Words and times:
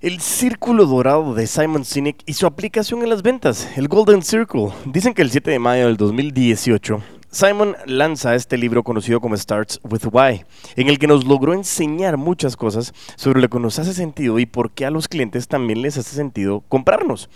El 0.00 0.18
círculo 0.22 0.86
dorado 0.86 1.34
de 1.34 1.46
Simon 1.46 1.84
Sinek 1.84 2.22
y 2.24 2.32
su 2.32 2.46
aplicación 2.46 3.02
en 3.02 3.10
las 3.10 3.20
ventas, 3.20 3.68
el 3.76 3.86
Golden 3.86 4.22
Circle. 4.22 4.70
Dicen 4.86 5.12
que 5.12 5.20
el 5.20 5.30
7 5.30 5.50
de 5.50 5.58
mayo 5.58 5.88
del 5.88 5.98
2018, 5.98 7.02
Simon 7.30 7.76
lanza 7.84 8.34
este 8.34 8.56
libro 8.56 8.82
conocido 8.82 9.20
como 9.20 9.36
Starts 9.36 9.78
with 9.82 10.06
Why, 10.10 10.46
en 10.76 10.88
el 10.88 10.98
que 10.98 11.06
nos 11.06 11.26
logró 11.26 11.52
enseñar 11.52 12.16
muchas 12.16 12.56
cosas 12.56 12.94
sobre 13.16 13.42
lo 13.42 13.50
que 13.50 13.58
nos 13.58 13.78
hace 13.78 13.92
sentido 13.92 14.38
y 14.38 14.46
por 14.46 14.70
qué 14.70 14.86
a 14.86 14.90
los 14.90 15.06
clientes 15.06 15.48
también 15.48 15.82
les 15.82 15.98
hace 15.98 16.16
sentido 16.16 16.64
comprarnos. 16.66 17.28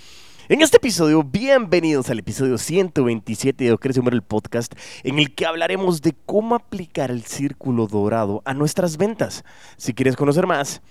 En 0.48 0.62
este 0.62 0.78
episodio, 0.78 1.22
bienvenidos 1.22 2.08
al 2.08 2.18
episodio 2.18 2.56
127 2.56 3.64
de 3.64 3.78
Crece 3.78 4.00
Humor 4.00 4.14
el 4.14 4.22
Podcast, 4.22 4.74
en 5.02 5.18
el 5.18 5.34
que 5.34 5.44
hablaremos 5.44 6.00
de 6.00 6.14
cómo 6.24 6.54
aplicar 6.54 7.10
el 7.10 7.24
círculo 7.24 7.86
dorado 7.86 8.40
a 8.46 8.54
nuestras 8.54 8.96
ventas. 8.96 9.42
Si 9.76 9.92
quieres 9.92 10.16
conocer 10.16 10.46
más, 10.46 10.82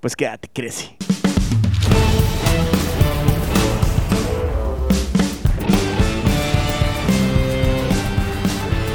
pues 0.00 0.16
quédate, 0.16 0.48
crece. 0.52 0.96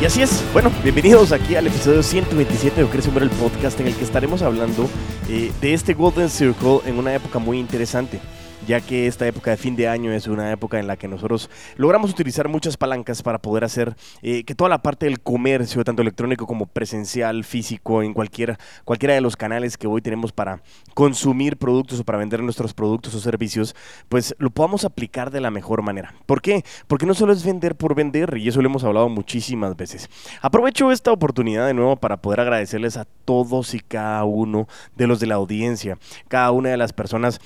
Y 0.01 0.05
así 0.05 0.23
es, 0.23 0.43
bueno, 0.51 0.71
bienvenidos 0.81 1.31
aquí 1.31 1.55
al 1.55 1.67
episodio 1.67 2.01
127 2.01 2.81
de 2.81 2.89
Crece 2.89 3.11
el 3.19 3.29
Podcast, 3.29 3.79
en 3.79 3.87
el 3.87 3.95
que 3.95 4.03
estaremos 4.03 4.41
hablando 4.41 4.89
eh, 5.29 5.51
de 5.61 5.73
este 5.75 5.93
Golden 5.93 6.29
Circle 6.29 6.79
en 6.85 6.97
una 6.97 7.13
época 7.13 7.37
muy 7.37 7.59
interesante 7.59 8.19
ya 8.67 8.81
que 8.81 9.07
esta 9.07 9.27
época 9.27 9.51
de 9.51 9.57
fin 9.57 9.75
de 9.75 9.87
año 9.87 10.11
es 10.11 10.27
una 10.27 10.51
época 10.51 10.79
en 10.79 10.87
la 10.87 10.97
que 10.97 11.07
nosotros 11.07 11.49
logramos 11.77 12.11
utilizar 12.11 12.47
muchas 12.47 12.77
palancas 12.77 13.21
para 13.23 13.41
poder 13.41 13.63
hacer 13.63 13.95
eh, 14.21 14.43
que 14.43 14.55
toda 14.55 14.69
la 14.69 14.81
parte 14.81 15.05
del 15.05 15.19
comercio, 15.19 15.83
tanto 15.83 16.01
electrónico 16.01 16.45
como 16.45 16.65
presencial, 16.65 17.43
físico, 17.43 18.03
en 18.03 18.13
cualquiera, 18.13 18.57
cualquiera 18.85 19.15
de 19.15 19.21
los 19.21 19.35
canales 19.35 19.77
que 19.77 19.87
hoy 19.87 20.01
tenemos 20.01 20.31
para 20.31 20.61
consumir 20.93 21.57
productos 21.57 21.99
o 21.99 22.03
para 22.03 22.17
vender 22.17 22.43
nuestros 22.43 22.73
productos 22.73 23.15
o 23.15 23.19
servicios, 23.19 23.75
pues 24.09 24.35
lo 24.37 24.49
podamos 24.49 24.85
aplicar 24.85 25.31
de 25.31 25.41
la 25.41 25.51
mejor 25.51 25.81
manera. 25.81 26.13
¿Por 26.25 26.41
qué? 26.41 26.63
Porque 26.87 27.05
no 27.05 27.13
solo 27.13 27.33
es 27.33 27.43
vender 27.43 27.75
por 27.75 27.95
vender, 27.95 28.37
y 28.37 28.47
eso 28.47 28.61
lo 28.61 28.69
hemos 28.69 28.83
hablado 28.83 29.09
muchísimas 29.09 29.75
veces. 29.75 30.09
Aprovecho 30.41 30.91
esta 30.91 31.11
oportunidad 31.11 31.67
de 31.67 31.73
nuevo 31.73 31.95
para 31.95 32.17
poder 32.17 32.41
agradecerles 32.41 32.97
a 32.97 33.05
todos 33.25 33.73
y 33.73 33.79
cada 33.79 34.23
uno 34.23 34.67
de 34.95 35.07
los 35.07 35.19
de 35.19 35.27
la 35.27 35.35
audiencia, 35.35 35.97
cada 36.27 36.51
una 36.51 36.69
de 36.69 36.77
las 36.77 36.93
personas 36.93 37.39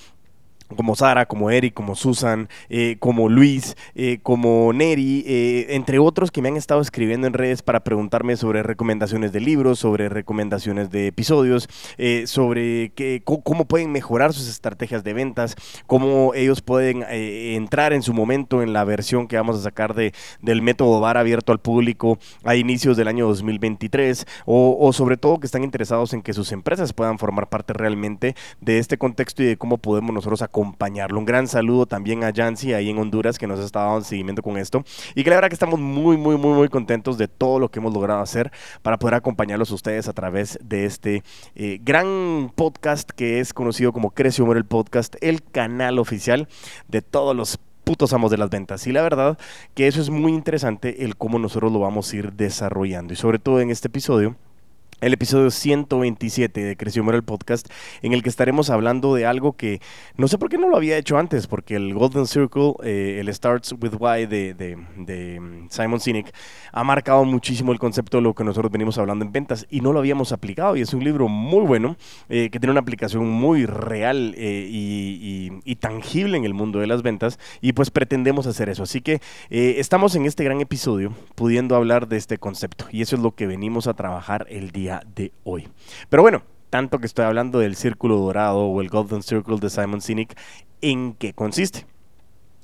como 0.75 0.95
Sara, 0.95 1.25
como 1.27 1.51
Eric, 1.51 1.73
como 1.73 1.95
Susan, 1.95 2.49
eh, 2.69 2.97
como 2.99 3.29
Luis, 3.29 3.77
eh, 3.93 4.19
como 4.23 4.73
Neri, 4.73 5.23
eh, 5.27 5.67
entre 5.69 5.99
otros 5.99 6.31
que 6.31 6.41
me 6.41 6.49
han 6.49 6.57
estado 6.57 6.81
escribiendo 6.81 7.27
en 7.27 7.33
redes 7.33 7.61
para 7.61 7.83
preguntarme 7.83 8.35
sobre 8.35 8.63
recomendaciones 8.63 9.31
de 9.31 9.39
libros, 9.39 9.79
sobre 9.79 10.09
recomendaciones 10.09 10.89
de 10.89 11.07
episodios, 11.07 11.69
sobre 12.25 12.91
cómo 13.23 13.65
pueden 13.65 13.91
mejorar 13.91 14.33
sus 14.33 14.47
estrategias 14.47 15.03
de 15.03 15.13
ventas, 15.13 15.55
cómo 15.87 16.33
ellos 16.33 16.61
pueden 16.61 17.03
entrar 17.09 17.93
en 17.93 18.01
su 18.01 18.13
momento 18.13 18.61
en 18.61 18.73
la 18.73 18.83
versión 18.83 19.27
que 19.27 19.37
vamos 19.37 19.57
a 19.57 19.61
sacar 19.61 19.93
de, 19.93 20.13
del 20.41 20.61
método 20.61 20.99
VAR 20.99 21.17
abierto 21.17 21.51
al 21.51 21.59
público 21.59 22.17
a 22.43 22.55
inicios 22.55 22.97
del 22.97 23.07
año 23.07 23.27
2023, 23.27 24.25
o, 24.45 24.77
o 24.79 24.93
sobre 24.93 25.17
todo 25.17 25.39
que 25.39 25.45
están 25.45 25.63
interesados 25.63 26.13
en 26.13 26.21
que 26.21 26.33
sus 26.33 26.51
empresas 26.51 26.93
puedan 26.93 27.19
formar 27.19 27.49
parte 27.49 27.73
realmente 27.73 28.35
de 28.61 28.79
este 28.79 28.97
contexto 28.97 29.43
y 29.43 29.47
de 29.47 29.57
cómo 29.57 29.77
podemos 29.77 30.13
nosotros 30.13 30.41
acompañarlo. 30.55 31.19
Un 31.19 31.25
gran 31.25 31.49
saludo 31.49 31.85
también 31.85 32.23
a 32.23 32.29
Yancy 32.29 32.71
ahí 32.71 32.89
en 32.89 32.97
Honduras 32.97 33.37
que 33.37 33.45
nos 33.45 33.59
ha 33.59 33.65
estado 33.65 33.91
dando 33.91 34.05
seguimiento 34.05 34.41
con 34.41 34.57
esto 34.57 34.85
y 35.13 35.25
que 35.25 35.29
la 35.29 35.35
verdad 35.35 35.49
que 35.49 35.55
estamos 35.55 35.81
muy, 35.81 36.15
muy, 36.15 36.37
muy, 36.37 36.53
muy 36.53 36.69
contentos 36.69 37.17
de 37.17 37.27
todo 37.27 37.59
lo 37.59 37.69
que 37.69 37.79
hemos 37.79 37.93
logrado 37.93 38.21
hacer 38.21 38.53
para 38.81 38.97
poder 38.97 39.15
acompañarlos 39.15 39.71
a 39.71 39.75
ustedes 39.75 40.07
a 40.07 40.13
través 40.13 40.57
de 40.63 40.85
este 40.85 41.23
eh, 41.55 41.79
gran 41.83 42.53
podcast 42.55 43.09
que 43.09 43.41
es 43.41 43.53
conocido 43.53 43.91
como 43.91 44.11
Crece 44.11 44.41
Humor 44.43 44.55
el 44.55 44.63
Podcast, 44.63 45.15
el 45.19 45.43
canal 45.43 45.99
oficial 45.99 46.47
de 46.87 47.01
todos 47.01 47.35
los 47.35 47.59
putos 47.83 48.13
amos 48.13 48.31
de 48.31 48.37
las 48.37 48.49
ventas. 48.49 48.87
Y 48.87 48.93
la 48.93 49.01
verdad 49.01 49.37
que 49.73 49.87
eso 49.87 49.99
es 49.99 50.09
muy 50.09 50.31
interesante 50.31 51.03
el 51.03 51.17
cómo 51.17 51.37
nosotros 51.37 51.73
lo 51.73 51.79
vamos 51.79 52.11
a 52.11 52.15
ir 52.15 52.31
desarrollando. 52.31 53.11
Y 53.11 53.17
sobre 53.17 53.39
todo 53.39 53.59
en 53.59 53.71
este 53.71 53.89
episodio 53.89 54.37
el 55.01 55.13
episodio 55.13 55.51
127 55.51 56.63
de 56.63 56.77
Creció 56.77 57.05
el 57.11 57.23
Podcast, 57.23 57.67
en 58.01 58.13
el 58.13 58.23
que 58.23 58.29
estaremos 58.29 58.69
hablando 58.69 59.13
de 59.13 59.25
algo 59.25 59.53
que 59.53 59.81
no 60.15 60.27
sé 60.27 60.37
por 60.37 60.49
qué 60.49 60.57
no 60.57 60.69
lo 60.69 60.77
había 60.77 60.97
hecho 60.97 61.17
antes, 61.17 61.47
porque 61.47 61.75
el 61.75 61.93
Golden 61.93 62.25
Circle, 62.25 62.73
eh, 62.83 63.17
el 63.19 63.33
Starts 63.33 63.73
with 63.73 63.93
Why 63.99 64.25
de, 64.25 64.77
mm, 65.39 65.67
Simon 65.69 65.99
Sinek, 65.99 66.33
ha 66.71 66.83
marcado 66.83 67.25
muchísimo 67.25 67.73
el 67.73 67.79
concepto 67.79 68.17
de 68.17 68.23
lo 68.23 68.33
que 68.33 68.43
nosotros 68.43 68.71
venimos 68.71 68.97
hablando 68.97 69.25
en 69.25 69.31
ventas 69.33 69.67
y 69.69 69.81
no 69.81 69.91
lo 69.91 69.99
habíamos 69.99 70.31
aplicado. 70.31 70.77
Y 70.77 70.81
es 70.81 70.93
un 70.93 71.03
libro 71.03 71.27
muy 71.27 71.65
bueno, 71.65 71.97
eh, 72.29 72.49
que 72.49 72.59
tiene 72.59 72.71
una 72.71 72.81
aplicación 72.81 73.27
muy 73.27 73.65
real 73.65 74.33
eh, 74.37 74.67
y, 74.69 75.75
tangible 75.75 76.37
en 76.37 76.45
el 76.45 76.53
mundo 76.53 76.79
de 76.79 76.87
las 76.87 77.03
ventas, 77.03 77.37
y 77.61 77.73
pues 77.73 77.91
pretendemos 77.91 78.47
hacer 78.47 78.69
eso. 78.69 78.81
Así 78.81 79.01
que 79.01 79.21
estamos 79.49 80.15
en 80.15 80.25
este 80.25 80.43
gran 80.43 80.61
episodio 80.61 81.13
pudiendo 81.35 81.75
hablar 81.75 82.07
de 82.07 82.17
este 82.17 82.37
concepto, 82.37 82.85
y 82.91 83.01
eso 83.01 83.17
es 83.17 83.21
lo 83.21 83.35
que 83.35 83.45
venimos 83.45 83.85
a 83.85 83.93
trabajar 83.93 84.47
el 84.49 84.71
día 84.71 84.84
de 85.15 85.31
hoy. 85.43 85.67
Pero 86.09 86.21
bueno, 86.21 86.43
tanto 86.69 86.99
que 86.99 87.05
estoy 87.05 87.25
hablando 87.25 87.59
del 87.59 87.75
círculo 87.75 88.17
dorado 88.17 88.65
o 88.65 88.81
el 88.81 88.89
Golden 88.89 89.23
Circle 89.23 89.57
de 89.59 89.69
Simon 89.69 90.01
Sinek, 90.01 90.37
¿en 90.81 91.13
qué 91.13 91.33
consiste? 91.33 91.85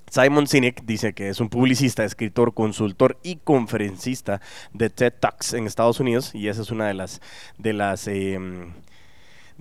Simon 0.09 0.45
Sinek 0.45 0.83
dice 0.83 1.13
que 1.13 1.29
es 1.29 1.39
un 1.39 1.47
publicista, 1.47 2.03
escritor, 2.03 2.53
consultor 2.53 3.17
y 3.23 3.37
conferencista 3.37 4.41
de 4.73 4.89
TED 4.89 5.13
Talks 5.17 5.53
en 5.53 5.65
Estados 5.65 6.01
Unidos 6.01 6.35
y 6.35 6.49
esa 6.49 6.61
es 6.61 6.71
una 6.71 6.87
de 6.87 6.93
las 6.93 7.21
de 7.57 7.71
las 7.71 8.07
em, 8.09 8.73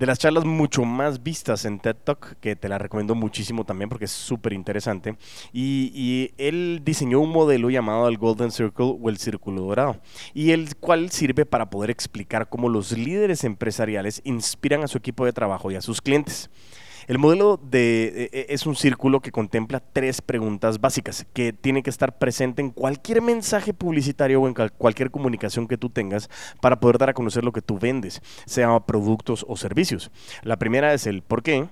de 0.00 0.06
las 0.06 0.18
charlas 0.18 0.46
mucho 0.46 0.86
más 0.86 1.22
vistas 1.22 1.66
en 1.66 1.78
TED 1.78 1.94
Talk, 1.94 2.38
que 2.40 2.56
te 2.56 2.70
la 2.70 2.78
recomiendo 2.78 3.14
muchísimo 3.14 3.66
también 3.66 3.90
porque 3.90 4.06
es 4.06 4.10
súper 4.10 4.54
interesante. 4.54 5.18
Y, 5.52 6.30
él 6.38 6.80
diseñó 6.82 7.20
un 7.20 7.28
modelo 7.28 7.68
llamado 7.68 8.08
el 8.08 8.16
Golden 8.16 8.50
Circle 8.50 8.96
o 8.98 9.10
el 9.10 9.18
Círculo 9.18 9.60
Dorado, 9.60 10.00
y 10.32 10.52
el 10.52 10.74
cual 10.76 11.10
sirve 11.10 11.44
para 11.44 11.68
poder 11.68 11.90
explicar 11.90 12.48
cómo 12.48 12.70
los 12.70 12.92
líderes 12.92 13.44
empresariales 13.44 14.22
inspiran 14.24 14.82
a 14.82 14.88
su 14.88 14.96
equipo 14.96 15.26
de 15.26 15.34
trabajo 15.34 15.70
y 15.70 15.74
a 15.74 15.82
sus 15.82 16.00
clientes. 16.00 16.48
El 17.10 17.18
modelo 17.18 17.58
de, 17.60 18.30
e, 18.32 18.38
e, 18.38 18.46
es 18.50 18.66
un 18.66 18.76
círculo 18.76 19.18
que 19.18 19.32
contempla 19.32 19.80
tres 19.80 20.22
preguntas 20.22 20.80
básicas 20.80 21.26
que 21.32 21.52
tienen 21.52 21.82
que 21.82 21.90
estar 21.90 22.18
presente 22.18 22.62
en 22.62 22.70
cualquier 22.70 23.20
mensaje 23.20 23.74
publicitario 23.74 24.40
o 24.40 24.46
en 24.46 24.54
cualquier 24.54 25.10
comunicación 25.10 25.66
que 25.66 25.76
tú 25.76 25.90
tengas 25.90 26.30
para 26.60 26.78
poder 26.78 26.98
dar 26.98 27.10
a 27.10 27.14
conocer 27.14 27.42
lo 27.42 27.50
que 27.50 27.62
tú 27.62 27.80
vendes, 27.80 28.22
sea 28.46 28.78
productos 28.78 29.44
o 29.48 29.56
servicios. 29.56 30.12
La 30.44 30.56
primera 30.56 30.94
es 30.94 31.08
el 31.08 31.22
por 31.22 31.42
qué, 31.42 31.66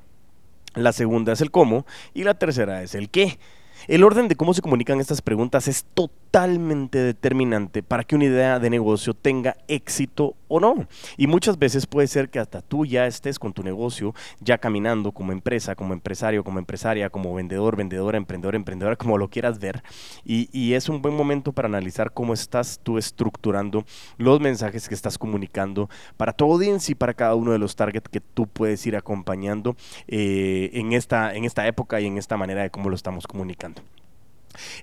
la 0.75 0.93
segunda 0.93 1.34
es 1.34 1.41
el 1.41 1.53
cómo 1.53 1.87
y 2.15 2.25
la 2.25 2.34
tercera 2.34 2.82
es 2.82 2.97
el 2.97 3.09
qué. 3.09 3.38
El 3.87 4.03
orden 4.03 4.27
de 4.27 4.34
cómo 4.34 4.54
se 4.54 4.60
comunican 4.60 4.98
estas 4.98 5.22
preguntas 5.22 5.69
es 5.69 5.87
totalmente 5.94 6.98
determinante 6.98 7.84
para 7.84 8.03
que 8.03 8.16
una 8.16 8.25
idea 8.25 8.59
de 8.59 8.71
negocio 8.71 9.15
tenga 9.15 9.56
éxito 9.69 10.34
o 10.48 10.60
no. 10.60 10.86
Y 11.16 11.26
muchas 11.26 11.59
veces 11.59 11.86
puede 11.86 12.06
ser 12.09 12.31
que 12.31 12.38
hasta 12.38 12.62
tú 12.62 12.84
ya 12.84 13.06
estés 13.06 13.38
con 13.38 13.53
tu 13.53 13.62
negocio 13.62 14.14
ya 14.41 14.59
caminando 14.59 15.12
como 15.12 15.32
empresa, 15.32 15.75
como 15.75 15.94
empresario, 15.94 16.44
como 16.44 16.59
empresaria, 16.59 17.10
como 17.10 17.34
vendedor, 17.34 17.76
vendedora, 17.76 18.19
emprendedor, 18.19 18.54
emprendedora, 18.54 18.97
como 18.97 19.19
lo 19.19 19.28
quieras 19.28 19.59
ver. 19.59 19.82
Y, 20.25 20.48
es 20.69 20.88
un 20.88 21.00
buen 21.03 21.14
momento 21.14 21.53
para 21.53 21.66
analizar 21.66 22.12
cómo 22.12 22.34
estás 22.34 22.78
tú 22.82 22.98
estructurando 22.98 23.84
los 24.16 24.38
mensajes 24.38 24.88
que 24.88 24.94
estás 24.94 25.19
comunicando 25.19 25.88
para 26.16 26.32
tu 26.32 26.44
audiencia 26.44 26.92
y 26.92 26.94
para 26.94 27.15
cada 27.15 27.34
uno 27.34 27.53
de 27.53 27.59
los 27.59 27.75
targets 27.75 28.09
que 28.09 28.20
tú 28.20 28.47
puedes 28.47 28.86
ir 28.86 28.97
acompañando 28.97 29.76
eh, 30.06 30.70
en, 30.75 30.92
esta, 30.92 31.34
en 31.34 31.44
esta 31.44 31.66
época 31.66 32.00
y 32.00 32.06
en 32.06 32.19
esta 32.19 32.36
manera 32.36 32.62
de 32.62 32.70
cómo 32.70 32.91
lo 32.91 32.97
estamos 32.97 33.26
comunicando. 33.26 33.82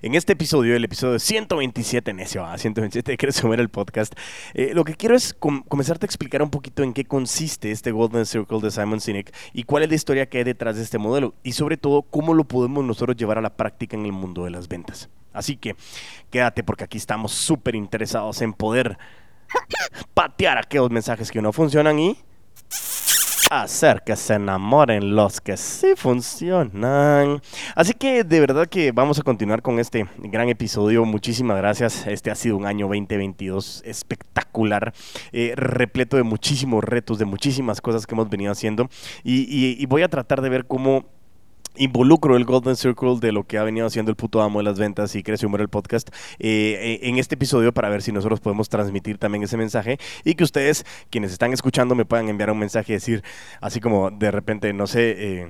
En 0.02 0.14
este 0.14 0.34
episodio, 0.34 0.76
el 0.76 0.84
episodio 0.84 1.18
127, 1.18 2.12
necio, 2.14 2.44
a 2.44 2.56
127 2.56 3.26
de 3.26 3.32
sumar 3.32 3.60
el 3.60 3.68
podcast, 3.68 4.14
eh, 4.54 4.72
lo 4.74 4.84
que 4.84 4.94
quiero 4.94 5.14
es 5.14 5.34
comenzarte 5.34 6.06
a 6.06 6.08
explicar 6.08 6.42
un 6.42 6.50
poquito 6.50 6.82
en 6.82 6.92
qué 6.92 7.04
consiste 7.04 7.70
este 7.70 7.90
Golden 7.90 8.26
Circle 8.26 8.60
de 8.60 8.70
Simon 8.70 9.00
Sinek 9.00 9.34
y 9.52 9.64
cuál 9.64 9.82
es 9.82 9.88
la 9.88 9.94
historia 9.94 10.26
que 10.26 10.38
hay 10.38 10.44
detrás 10.44 10.76
de 10.76 10.82
este 10.82 10.98
modelo 10.98 11.34
y 11.42 11.52
sobre 11.52 11.76
todo 11.76 12.02
cómo 12.02 12.34
lo 12.34 12.44
podemos 12.44 12.84
nosotros 12.84 13.16
llevar 13.16 13.38
a 13.38 13.42
la 13.42 13.56
práctica 13.56 13.96
en 13.96 14.06
el 14.06 14.12
mundo 14.12 14.44
de 14.44 14.50
las 14.50 14.68
ventas. 14.68 15.08
Así 15.32 15.56
que 15.56 15.76
quédate 16.30 16.62
porque 16.62 16.84
aquí 16.84 16.98
estamos 16.98 17.32
súper 17.32 17.74
interesados 17.74 18.40
en 18.42 18.52
poder 18.52 18.98
patear 20.14 20.58
aquellos 20.58 20.90
mensajes 20.90 21.30
que 21.30 21.42
no 21.42 21.52
funcionan 21.52 21.98
y 21.98 22.16
hacer 23.50 24.02
que 24.04 24.16
se 24.16 24.34
enamoren 24.34 25.14
los 25.14 25.40
que 25.40 25.56
sí 25.56 25.94
funcionan. 25.96 27.40
Así 27.74 27.92
que 27.92 28.24
de 28.24 28.40
verdad 28.40 28.66
que 28.66 28.92
vamos 28.92 29.18
a 29.18 29.22
continuar 29.22 29.62
con 29.62 29.78
este 29.78 30.06
gran 30.18 30.48
episodio. 30.48 31.04
Muchísimas 31.04 31.56
gracias. 31.56 32.06
Este 32.06 32.30
ha 32.30 32.34
sido 32.34 32.56
un 32.56 32.66
año 32.66 32.86
2022 32.86 33.82
espectacular, 33.84 34.92
eh, 35.32 35.52
repleto 35.56 36.16
de 36.16 36.22
muchísimos 36.22 36.82
retos, 36.82 37.18
de 37.18 37.24
muchísimas 37.24 37.80
cosas 37.80 38.06
que 38.06 38.14
hemos 38.14 38.28
venido 38.28 38.52
haciendo. 38.52 38.88
y 39.24 39.84
voy 39.86 40.02
a 40.02 40.08
tratar 40.08 40.40
de 40.40 40.48
ver 40.48 40.66
cómo 40.66 41.15
involucro 41.78 42.36
el 42.36 42.44
Golden 42.44 42.76
Circle 42.76 43.18
de 43.20 43.32
lo 43.32 43.44
que 43.44 43.58
ha 43.58 43.62
venido 43.62 43.86
haciendo 43.86 44.10
el 44.10 44.16
puto 44.16 44.42
amo 44.42 44.58
de 44.60 44.64
las 44.64 44.78
ventas 44.78 45.14
y 45.14 45.22
Crece 45.22 45.46
Humor 45.46 45.60
el 45.60 45.68
podcast 45.68 46.08
eh, 46.38 46.98
eh, 47.02 47.08
en 47.08 47.18
este 47.18 47.34
episodio 47.34 47.72
para 47.72 47.88
ver 47.88 48.02
si 48.02 48.12
nosotros 48.12 48.40
podemos 48.40 48.68
transmitir 48.68 49.18
también 49.18 49.44
ese 49.44 49.56
mensaje 49.56 49.98
y 50.24 50.34
que 50.34 50.44
ustedes, 50.44 50.84
quienes 51.10 51.32
están 51.32 51.52
escuchando, 51.52 51.94
me 51.94 52.04
puedan 52.04 52.28
enviar 52.28 52.50
un 52.50 52.58
mensaje 52.58 52.92
y 52.92 52.96
decir, 52.96 53.22
así 53.60 53.80
como 53.80 54.10
de 54.10 54.30
repente, 54.30 54.72
no 54.72 54.86
sé, 54.86 55.14
eh, 55.18 55.48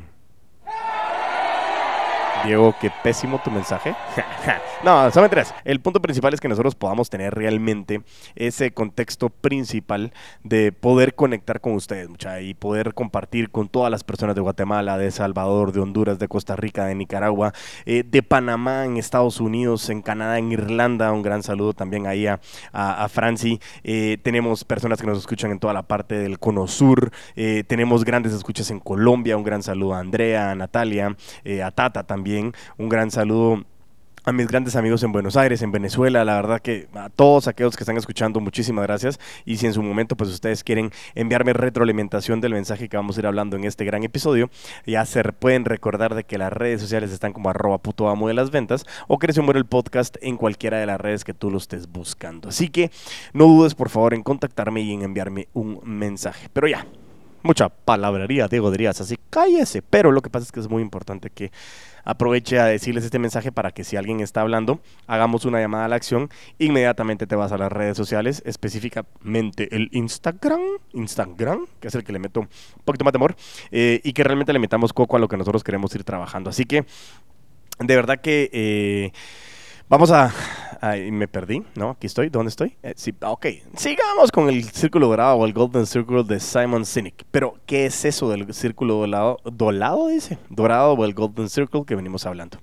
Diego, 2.47 2.75
qué 2.81 2.93
pésimo 3.03 3.41
tu 3.43 3.51
mensaje. 3.51 3.95
no, 4.85 5.11
son 5.11 5.29
tres. 5.29 5.53
El 5.65 5.81
punto 5.81 6.01
principal 6.01 6.33
es 6.33 6.41
que 6.41 6.49
nosotros 6.49 6.77
podamos 6.77 7.11
tener 7.11 7.35
realmente 7.35 8.03
ese 8.37 8.71
contexto 8.71 9.31
principal 9.31 10.13
de 10.45 10.71
poder 10.71 11.17
conectar 11.17 11.61
con 11.61 11.75
ustedes, 11.75 12.09
mucha, 12.09 12.41
y 12.41 12.55
poder 12.55 12.95
compartir 12.95 13.51
con 13.51 13.69
todas 13.69 13.91
las 13.91 14.05
personas 14.05 14.37
de 14.37 14.43
Guatemala, 14.43 14.97
de 14.97 15.11
Salvador, 15.11 15.73
de 15.73 15.81
Honduras, 15.81 16.21
de 16.21 16.29
Costa 16.29 16.55
Rica, 16.55 16.85
de 16.85 16.95
Nicaragua, 16.95 17.53
eh, 17.85 18.05
de 18.07 18.23
Panamá, 18.23 18.85
en 18.85 18.97
Estados 18.97 19.41
Unidos, 19.41 19.91
en 19.91 20.03
Canadá, 20.03 20.39
en 20.39 20.53
Irlanda. 20.53 21.13
Un 21.13 21.23
gran 21.23 21.43
saludo 21.43 21.73
también 21.73 22.07
ahí 22.07 22.29
a, 22.29 22.39
a, 22.73 23.09
Franci. 23.09 23.59
Eh, 23.83 24.19
tenemos 24.23 24.63
personas 24.63 25.01
que 25.01 25.07
nos 25.09 25.19
escuchan 25.19 25.51
en 25.51 25.59
toda 25.59 25.73
la 25.73 25.83
parte 25.83 26.17
del 26.17 26.39
Cono 26.39 26.69
Sur. 26.69 27.11
Eh, 27.35 27.65
tenemos 27.67 28.05
grandes 28.05 28.33
escuchas 28.33 28.71
en 28.71 28.79
Colombia. 28.79 29.37
Un 29.37 29.43
gran 29.43 29.65
saludo 29.65 29.95
a 29.95 29.99
Andrea, 29.99 30.53
a 30.53 30.55
Natalia, 30.55 31.17
a 31.65 31.71
Tata 31.73 32.05
también. 32.05 32.36
Un 32.79 32.89
gran 32.89 33.11
saludo 33.11 33.65
a 34.27 34.33
mis 34.33 34.49
grandes 34.49 34.75
amigos 34.75 35.05
en 35.05 35.13
Buenos 35.13 35.37
Aires, 35.37 35.63
en 35.63 35.71
Venezuela, 35.71 36.25
la 36.25 36.35
verdad 36.35 36.61
que 36.61 36.89
a 36.95 37.09
todos 37.11 37.47
aquellos 37.47 37.77
que 37.77 37.85
están 37.85 37.97
escuchando, 37.97 38.41
muchísimas 38.41 38.85
gracias. 38.85 39.21
Y 39.45 39.59
si 39.59 39.67
en 39.67 39.73
su 39.73 39.85
momento 39.85 40.17
pues 40.17 40.31
ustedes 40.31 40.65
quieren 40.65 40.91
enviarme 41.15 41.53
retroalimentación 41.53 42.41
del 42.41 42.53
mensaje 42.53 42.89
que 42.89 42.97
vamos 42.97 43.17
a 43.17 43.21
ir 43.21 43.27
hablando 43.29 43.57
en 43.57 43.63
este 43.63 43.85
gran 43.85 44.03
episodio, 44.03 44.51
ya 44.85 45.07
se 45.07 45.23
pueden 45.23 45.65
recordar 45.65 46.17
de 46.17 46.25
que 46.25 46.39
las 46.39 46.53
redes 46.53 46.81
sociales 46.81 47.13
están 47.13 47.33
como 47.33 47.51
arroba 47.51 47.79
puto 47.79 48.09
amo 48.09 48.27
de 48.27 48.35
las 48.35 48.51
ventas 48.51 48.85
o 49.07 49.21
que 49.21 49.41
muere 49.41 49.61
el 49.61 49.67
podcast 49.67 50.17
en 50.21 50.37
cualquiera 50.37 50.79
de 50.79 50.87
las 50.87 51.01
redes 51.01 51.23
que 51.23 51.33
tú 51.33 51.49
lo 51.49 51.59
estés 51.59 51.87
buscando. 51.87 52.49
Así 52.49 52.69
que 52.69 52.91
no 53.33 53.45
dudes 53.47 53.77
por 53.77 53.91
favor 53.91 54.13
en 54.13 54.25
contactarme 54.25 54.81
y 54.81 54.93
en 54.93 55.03
enviarme 55.03 55.47
un 55.53 55.79
mensaje. 55.85 56.49
Pero 56.53 56.67
ya, 56.67 56.85
mucha 57.47 57.69
palabrería, 57.69 58.49
Diego 58.49 58.71
dirías, 58.71 59.01
así 59.01 59.17
cállese. 59.31 59.83
Pero 59.83 60.13
lo 60.13 60.21
que 60.21 60.31
pasa 60.31 60.45
es 60.45 60.53
que 60.53 60.61
es 60.61 60.69
muy 60.69 60.83
importante 60.83 61.31
que 61.31 61.51
aproveche 62.05 62.61
a 62.61 62.67
decirles 62.67 63.05
este 63.05 63.19
mensaje 63.19 63.51
para 63.51 63.73
que 63.73 63.83
si 63.83 63.97
alguien 63.97 64.21
está 64.21 64.41
hablando, 64.41 64.81
hagamos 65.07 65.45
una 65.45 65.61
llamada 65.61 65.87
a 65.87 65.89
la 65.89 65.97
acción. 65.97 66.31
Inmediatamente 66.59 67.27
te 67.27 67.35
vas 67.35 67.53
a 67.53 67.59
las 67.59 67.71
redes 67.73 67.97
sociales, 67.97 68.43
específicamente 68.47 69.75
el 69.75 69.89
Instagram, 69.93 70.61
Instagram, 70.93 71.67
que 71.81 71.89
es 71.89 71.95
el 71.95 72.05
que 72.05 72.13
le 72.13 72.19
meto 72.19 72.41
un 72.41 72.49
poquito 72.85 73.05
más 73.05 73.13
de 73.13 73.19
amor, 73.19 73.37
eh, 73.71 74.01
y 74.05 74.13
que 74.13 74.23
realmente 74.23 74.53
le 74.53 74.59
metamos 74.59 74.93
coco 74.93 75.17
a 75.17 75.19
lo 75.19 75.29
que 75.29 75.37
nosotros 75.37 75.65
queremos 75.65 75.95
ir 75.95 76.05
trabajando. 76.05 76.51
Así 76.51 76.65
que, 76.65 76.85
de 77.79 77.97
verdad 77.97 78.21
que... 78.21 78.51
Eh, 78.53 79.13
Vamos 79.89 80.11
a... 80.11 80.33
Ahí 80.81 81.11
me 81.11 81.27
perdí, 81.27 81.63
¿no? 81.75 81.91
Aquí 81.91 82.07
estoy. 82.07 82.29
¿Dónde 82.29 82.51
estoy? 82.51 82.77
Eh, 82.83 82.93
sí, 82.97 83.15
ok. 83.23 83.47
Sigamos 83.77 84.31
con 84.31 84.49
el 84.51 84.65
círculo 84.65 85.09
dorado 85.09 85.37
o 85.37 85.47
el 85.47 85.55
Golden 85.55 85.87
Circle 85.87 86.23
de 86.23 86.39
Simon 86.39 86.85
Sinek. 86.85 87.25
Pero, 87.31 87.55
¿qué 87.65 87.87
es 87.87 88.05
eso 88.05 88.29
del 88.29 88.53
círculo 88.53 88.97
dorado? 88.97 89.39
¿Dolado 89.45 90.09
dice? 90.09 90.39
Dorado 90.51 90.93
o 90.93 91.05
el 91.05 91.15
Golden 91.15 91.49
Circle 91.49 91.85
que 91.87 91.95
venimos 91.95 92.27
hablando. 92.27 92.59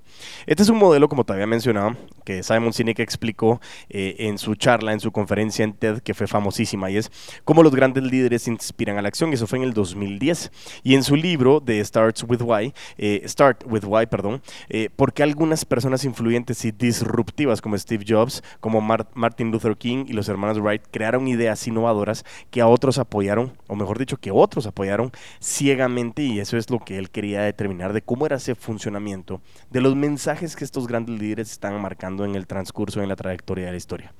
Este 0.46 0.62
es 0.62 0.68
un 0.68 0.78
modelo, 0.78 1.08
como 1.08 1.24
te 1.24 1.32
había 1.32 1.46
mencionado, 1.46 1.96
que 2.24 2.42
Simon 2.42 2.72
Sinek 2.72 3.00
explicó 3.00 3.60
eh, 3.88 4.14
en 4.20 4.38
su 4.38 4.54
charla, 4.54 4.92
en 4.92 5.00
su 5.00 5.10
conferencia 5.10 5.64
en 5.64 5.72
TED, 5.72 5.98
que 5.98 6.14
fue 6.14 6.28
famosísima, 6.28 6.90
y 6.90 6.98
es 6.98 7.10
cómo 7.44 7.64
los 7.64 7.74
grandes 7.74 8.04
líderes 8.04 8.46
inspiran 8.46 8.96
a 8.96 9.02
la 9.02 9.08
acción. 9.08 9.32
Eso 9.32 9.46
fue 9.48 9.58
en 9.58 9.64
el 9.64 9.74
2010. 9.74 10.52
Y 10.84 10.94
en 10.94 11.02
su 11.02 11.16
libro 11.16 11.58
de 11.58 11.84
Starts 11.84 12.24
with 12.28 12.42
Why, 12.42 12.72
eh, 12.96 13.22
Start 13.26 13.64
with 13.66 13.84
Why, 13.84 14.06
perdón, 14.06 14.40
eh, 14.68 14.88
porque 14.94 15.22
algunas 15.22 15.64
personas 15.64 16.04
influyentes 16.04 16.64
y 16.64 16.70
disruptivas 16.70 17.13
como 17.60 17.78
Steve 17.78 18.04
Jobs, 18.06 18.42
como 18.60 18.80
Martin 18.80 19.50
Luther 19.50 19.76
King 19.76 20.04
y 20.08 20.12
los 20.12 20.28
hermanos 20.28 20.58
Wright 20.58 20.82
crearon 20.90 21.28
ideas 21.28 21.66
innovadoras 21.66 22.24
que 22.50 22.60
a 22.60 22.66
otros 22.66 22.98
apoyaron, 22.98 23.52
o 23.66 23.76
mejor 23.76 23.98
dicho, 23.98 24.16
que 24.16 24.30
otros 24.30 24.66
apoyaron 24.66 25.12
ciegamente 25.40 26.22
y 26.22 26.40
eso 26.40 26.56
es 26.56 26.70
lo 26.70 26.78
que 26.80 26.98
él 26.98 27.10
quería 27.10 27.42
determinar 27.42 27.92
de 27.92 28.02
cómo 28.02 28.26
era 28.26 28.36
ese 28.36 28.54
funcionamiento, 28.54 29.40
de 29.70 29.80
los 29.80 29.94
mensajes 29.94 30.56
que 30.56 30.64
estos 30.64 30.86
grandes 30.86 31.18
líderes 31.18 31.50
están 31.50 31.80
marcando 31.80 32.24
en 32.24 32.34
el 32.34 32.46
transcurso, 32.46 33.02
en 33.02 33.08
la 33.08 33.16
trayectoria 33.16 33.66
de 33.66 33.70
la 33.72 33.76
historia. 33.76 34.12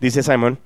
Dice 0.00 0.22
Simon, 0.22 0.58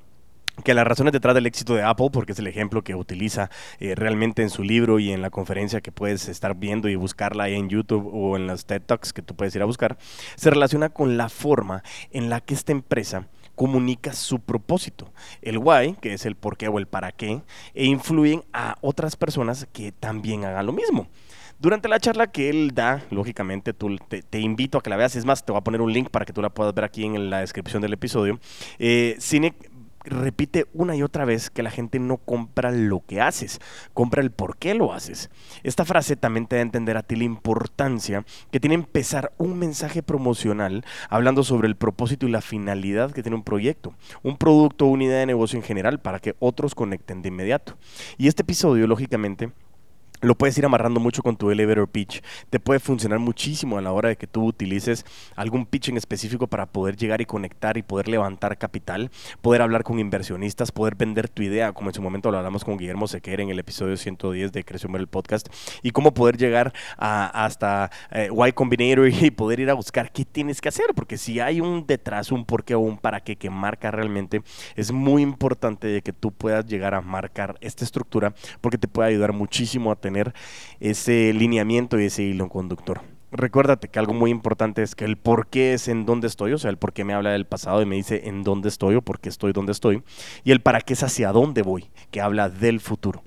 que 0.64 0.74
las 0.74 0.86
razones 0.86 1.12
detrás 1.12 1.34
del 1.34 1.46
éxito 1.46 1.74
de 1.74 1.82
Apple, 1.82 2.08
porque 2.12 2.32
es 2.32 2.38
el 2.38 2.46
ejemplo 2.46 2.82
que 2.82 2.94
utiliza 2.94 3.50
eh, 3.80 3.94
realmente 3.94 4.42
en 4.42 4.50
su 4.50 4.62
libro 4.62 4.98
y 4.98 5.12
en 5.12 5.22
la 5.22 5.30
conferencia 5.30 5.80
que 5.80 5.92
puedes 5.92 6.28
estar 6.28 6.54
viendo 6.56 6.88
y 6.88 6.96
buscarla 6.96 7.44
ahí 7.44 7.54
en 7.54 7.68
YouTube 7.68 8.10
o 8.12 8.36
en 8.36 8.46
las 8.46 8.66
TED 8.66 8.82
Talks 8.82 9.12
que 9.12 9.22
tú 9.22 9.34
puedes 9.34 9.54
ir 9.54 9.62
a 9.62 9.66
buscar, 9.66 9.98
se 10.36 10.50
relaciona 10.50 10.88
con 10.88 11.16
la 11.16 11.28
forma 11.28 11.82
en 12.10 12.30
la 12.30 12.40
que 12.40 12.54
esta 12.54 12.72
empresa 12.72 13.28
comunica 13.54 14.12
su 14.12 14.38
propósito, 14.38 15.12
el 15.42 15.58
why, 15.58 15.96
que 16.00 16.12
es 16.12 16.24
el 16.26 16.36
por 16.36 16.56
qué 16.56 16.68
o 16.68 16.78
el 16.78 16.86
para 16.86 17.10
qué, 17.10 17.42
e 17.74 17.86
influyen 17.86 18.44
a 18.52 18.76
otras 18.80 19.16
personas 19.16 19.66
que 19.72 19.90
también 19.90 20.44
hagan 20.44 20.64
lo 20.64 20.72
mismo. 20.72 21.08
Durante 21.60 21.88
la 21.88 21.98
charla 21.98 22.28
que 22.28 22.50
él 22.50 22.70
da, 22.72 23.02
lógicamente 23.10 23.72
tú, 23.72 23.96
te, 23.98 24.38
invito 24.38 24.78
a 24.78 24.80
que 24.80 24.90
la 24.90 24.96
veas, 24.96 25.16
es 25.16 25.24
más, 25.24 25.44
te 25.44 25.50
voy 25.50 25.58
a 25.58 25.64
poner 25.64 25.80
un 25.80 25.92
link 25.92 26.08
para 26.08 26.24
que 26.24 26.32
tú 26.32 26.40
la 26.40 26.50
puedas 26.50 26.72
ver 26.72 26.84
aquí 26.84 27.04
en 27.04 27.30
la 27.30 27.40
descripción 27.40 27.82
del 27.82 27.92
episodio. 27.94 28.38
Eh, 28.78 29.16
Cine 29.18 29.52
repite 30.08 30.66
una 30.72 30.96
y 30.96 31.02
otra 31.02 31.24
vez 31.24 31.50
que 31.50 31.62
la 31.62 31.70
gente 31.70 31.98
no 31.98 32.16
compra 32.16 32.70
lo 32.70 33.04
que 33.06 33.20
haces, 33.20 33.60
compra 33.92 34.22
el 34.22 34.30
por 34.30 34.56
qué 34.56 34.74
lo 34.74 34.92
haces. 34.92 35.30
Esta 35.62 35.84
frase 35.84 36.16
también 36.16 36.46
te 36.46 36.56
da 36.56 36.60
a 36.60 36.62
entender 36.62 36.96
a 36.96 37.02
ti 37.02 37.16
la 37.16 37.24
importancia 37.24 38.24
que 38.50 38.60
tiene 38.60 38.78
empezar 38.78 39.32
un 39.38 39.58
mensaje 39.58 40.02
promocional 40.02 40.84
hablando 41.10 41.44
sobre 41.44 41.68
el 41.68 41.76
propósito 41.76 42.26
y 42.26 42.30
la 42.30 42.40
finalidad 42.40 43.12
que 43.12 43.22
tiene 43.22 43.36
un 43.36 43.44
proyecto, 43.44 43.94
un 44.22 44.36
producto 44.36 44.86
o 44.86 44.88
una 44.88 45.04
idea 45.04 45.18
de 45.18 45.26
negocio 45.26 45.58
en 45.58 45.62
general 45.62 46.00
para 46.00 46.20
que 46.20 46.36
otros 46.38 46.74
conecten 46.74 47.22
de 47.22 47.28
inmediato. 47.28 47.76
Y 48.16 48.28
este 48.28 48.42
episodio, 48.42 48.86
lógicamente, 48.86 49.50
lo 50.20 50.34
puedes 50.36 50.56
ir 50.58 50.64
amarrando 50.64 51.00
mucho 51.00 51.22
con 51.22 51.36
tu 51.36 51.50
elevator 51.50 51.88
pitch. 51.88 52.22
Te 52.50 52.58
puede 52.58 52.80
funcionar 52.80 53.18
muchísimo 53.18 53.78
a 53.78 53.82
la 53.82 53.92
hora 53.92 54.08
de 54.08 54.16
que 54.16 54.26
tú 54.26 54.44
utilices 54.44 55.04
algún 55.36 55.66
pitch 55.66 55.90
en 55.90 55.96
específico 55.96 56.46
para 56.46 56.66
poder 56.66 56.96
llegar 56.96 57.20
y 57.20 57.26
conectar 57.26 57.76
y 57.76 57.82
poder 57.82 58.08
levantar 58.08 58.58
capital, 58.58 59.10
poder 59.42 59.62
hablar 59.62 59.84
con 59.84 59.98
inversionistas, 59.98 60.72
poder 60.72 60.96
vender 60.96 61.28
tu 61.28 61.42
idea, 61.42 61.72
como 61.72 61.90
en 61.90 61.94
su 61.94 62.02
momento 62.02 62.30
lo 62.30 62.38
hablamos 62.38 62.64
con 62.64 62.76
Guillermo 62.76 63.06
Sequer 63.06 63.40
en 63.40 63.50
el 63.50 63.58
episodio 63.58 63.96
110 63.96 64.52
de 64.52 64.64
Creció 64.64 64.88
el 64.96 65.06
podcast, 65.06 65.48
y 65.82 65.90
cómo 65.90 66.14
poder 66.14 66.36
llegar 66.36 66.72
a, 66.96 67.44
hasta 67.44 67.90
eh, 68.10 68.30
Y 68.32 68.52
Combinator 68.52 69.08
y 69.08 69.30
poder 69.30 69.60
ir 69.60 69.70
a 69.70 69.74
buscar 69.74 70.10
qué 70.10 70.24
tienes 70.24 70.60
que 70.60 70.68
hacer, 70.68 70.86
porque 70.94 71.18
si 71.18 71.40
hay 71.40 71.60
un 71.60 71.86
detrás, 71.86 72.32
un 72.32 72.44
por 72.44 72.64
qué 72.64 72.74
o 72.74 72.80
un 72.80 72.98
para 72.98 73.20
qué 73.20 73.36
que 73.36 73.50
marca 73.50 73.90
realmente, 73.90 74.42
es 74.74 74.90
muy 74.90 75.22
importante 75.22 75.86
de 75.86 76.02
que 76.02 76.12
tú 76.12 76.32
puedas 76.32 76.66
llegar 76.66 76.94
a 76.94 77.00
marcar 77.00 77.56
esta 77.60 77.84
estructura, 77.84 78.34
porque 78.60 78.78
te 78.78 78.88
puede 78.88 79.10
ayudar 79.10 79.32
muchísimo 79.32 79.92
a 79.92 79.96
tener 79.96 80.07
tener 80.08 80.32
ese 80.80 81.34
lineamiento 81.34 82.00
y 82.00 82.06
ese 82.06 82.22
hilo 82.22 82.48
conductor. 82.48 83.02
Recuérdate 83.30 83.88
que 83.88 83.98
algo 83.98 84.14
muy 84.14 84.30
importante 84.30 84.82
es 84.82 84.94
que 84.94 85.04
el 85.04 85.18
por 85.18 85.48
qué 85.48 85.74
es 85.74 85.88
en 85.88 86.06
dónde 86.06 86.26
estoy, 86.26 86.54
o 86.54 86.58
sea, 86.58 86.70
el 86.70 86.78
por 86.78 86.94
qué 86.94 87.04
me 87.04 87.12
habla 87.12 87.32
del 87.32 87.44
pasado 87.44 87.82
y 87.82 87.86
me 87.86 87.96
dice 87.96 88.22
en 88.24 88.42
dónde 88.42 88.70
estoy 88.70 88.94
o 88.94 89.02
por 89.02 89.20
qué 89.20 89.28
estoy 89.28 89.52
donde 89.52 89.72
estoy, 89.72 90.02
y 90.44 90.52
el 90.52 90.62
para 90.62 90.80
qué 90.80 90.94
es 90.94 91.02
hacia 91.02 91.30
dónde 91.30 91.60
voy, 91.60 91.90
que 92.10 92.22
habla 92.22 92.48
del 92.48 92.80
futuro. 92.80 93.22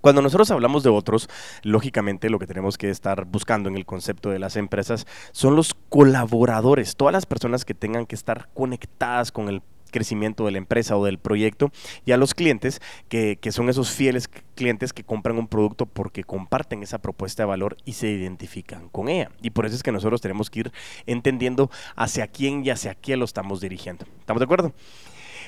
Cuando 0.00 0.22
nosotros 0.22 0.50
hablamos 0.50 0.82
de 0.82 0.88
otros, 0.88 1.28
lógicamente 1.62 2.30
lo 2.30 2.38
que 2.38 2.46
tenemos 2.46 2.78
que 2.78 2.88
estar 2.88 3.26
buscando 3.26 3.68
en 3.68 3.76
el 3.76 3.84
concepto 3.84 4.30
de 4.30 4.38
las 4.38 4.56
empresas 4.56 5.06
son 5.32 5.56
los 5.56 5.74
colaboradores, 5.90 6.96
todas 6.96 7.12
las 7.12 7.26
personas 7.26 7.66
que 7.66 7.74
tengan 7.74 8.06
que 8.06 8.14
estar 8.14 8.48
conectadas 8.54 9.30
con 9.30 9.50
el 9.50 9.62
crecimiento 9.92 10.44
de 10.44 10.50
la 10.50 10.58
empresa 10.58 10.96
o 10.96 11.04
del 11.04 11.18
proyecto 11.18 11.70
y 12.04 12.10
a 12.10 12.16
los 12.16 12.34
clientes 12.34 12.80
que, 13.08 13.38
que 13.40 13.52
son 13.52 13.68
esos 13.68 13.92
fieles 13.92 14.28
clientes 14.56 14.92
que 14.92 15.04
compran 15.04 15.38
un 15.38 15.46
producto 15.46 15.86
porque 15.86 16.24
comparten 16.24 16.82
esa 16.82 16.98
propuesta 16.98 17.44
de 17.44 17.48
valor 17.48 17.76
y 17.84 17.92
se 17.92 18.08
identifican 18.10 18.88
con 18.88 19.08
ella. 19.08 19.30
Y 19.40 19.50
por 19.50 19.66
eso 19.66 19.76
es 19.76 19.82
que 19.82 19.92
nosotros 19.92 20.20
tenemos 20.20 20.50
que 20.50 20.60
ir 20.60 20.72
entendiendo 21.06 21.70
hacia 21.94 22.26
quién 22.26 22.64
y 22.64 22.70
hacia 22.70 22.94
qué 22.94 23.16
lo 23.16 23.24
estamos 23.24 23.60
dirigiendo. 23.60 24.04
¿Estamos 24.20 24.40
de 24.40 24.44
acuerdo? 24.44 24.72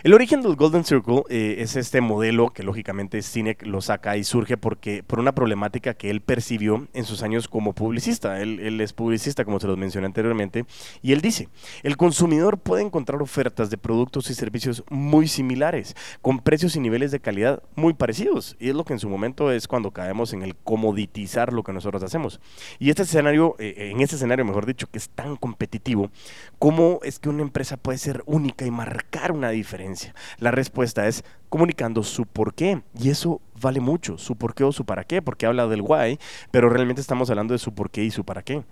El 0.04 0.12
origen 0.12 0.42
del 0.42 0.54
Golden 0.54 0.84
Circle 0.84 1.22
eh, 1.30 1.56
es 1.60 1.76
este 1.76 2.02
modelo 2.02 2.50
que 2.50 2.62
lógicamente 2.62 3.22
Sinek 3.22 3.64
lo 3.64 3.80
saca 3.80 4.18
y 4.18 4.24
surge 4.24 4.58
porque 4.58 5.02
por 5.02 5.18
una 5.18 5.34
problemática 5.34 5.94
que 5.94 6.10
él 6.10 6.20
percibió 6.20 6.86
en 6.92 7.06
sus 7.06 7.22
años 7.22 7.48
como 7.48 7.72
publicista. 7.72 8.38
Él, 8.42 8.82
es 8.82 8.92
publicista, 8.92 9.46
como 9.46 9.60
se 9.60 9.66
los 9.66 9.78
mencioné 9.78 10.04
anteriormente, 10.04 10.66
y 11.00 11.12
él 11.12 11.22
dice, 11.22 11.48
el 11.82 11.96
consumidor 11.96 12.58
puede 12.58 12.82
encontrar 12.82 13.22
ofertas 13.22 13.70
de 13.70 13.78
productos 13.78 14.28
y 14.28 14.34
servicios 14.34 14.84
muy 14.90 15.26
similares, 15.26 15.96
con 16.20 16.38
precios 16.38 16.76
y 16.76 16.80
niveles 16.80 17.10
de 17.10 17.20
calidad 17.20 17.62
muy 17.74 17.94
parecidos. 17.94 18.56
Y 18.60 18.68
es 18.68 18.74
lo 18.74 18.84
que 18.84 18.92
en 18.92 18.98
su 18.98 19.08
momento 19.08 19.50
es 19.50 19.66
cuando 19.66 19.90
caemos 19.90 20.34
en 20.34 20.42
el 20.42 20.54
comoditizar 20.54 21.50
lo 21.54 21.62
que 21.62 21.72
nosotros 21.72 22.02
hacemos. 22.02 22.42
Y 22.78 22.90
este 22.90 23.04
escenario, 23.04 23.56
eh, 23.58 23.90
en 23.90 24.02
este 24.02 24.16
escenario, 24.16 24.44
mejor 24.44 24.66
dicho, 24.66 24.86
que 24.86 24.98
es 24.98 25.08
tan 25.08 25.36
competitivo, 25.36 26.10
¿cómo 26.58 27.00
es 27.04 27.18
que 27.18 27.30
una 27.30 27.40
empresa 27.40 27.78
puede 27.78 27.96
ser 27.96 28.22
única 28.26 28.66
y 28.66 28.70
marcar 28.70 29.32
una 29.32 29.48
diferencia? 29.48 29.93
La 30.38 30.50
respuesta 30.50 31.06
es 31.06 31.24
comunicando 31.48 32.02
su 32.02 32.26
por 32.26 32.54
qué. 32.54 32.82
Y 32.98 33.10
eso 33.10 33.40
vale 33.60 33.80
mucho, 33.80 34.18
su 34.18 34.36
por 34.36 34.54
qué 34.54 34.64
o 34.64 34.72
su 34.72 34.84
para 34.84 35.04
qué, 35.04 35.22
porque 35.22 35.46
habla 35.46 35.66
del 35.66 35.82
why, 35.82 36.18
pero 36.50 36.68
realmente 36.68 37.00
estamos 37.00 37.30
hablando 37.30 37.52
de 37.54 37.58
su 37.58 37.72
por 37.74 37.90
qué 37.90 38.02
y 38.04 38.10
su 38.10 38.24
para 38.24 38.42
qué. 38.42 38.64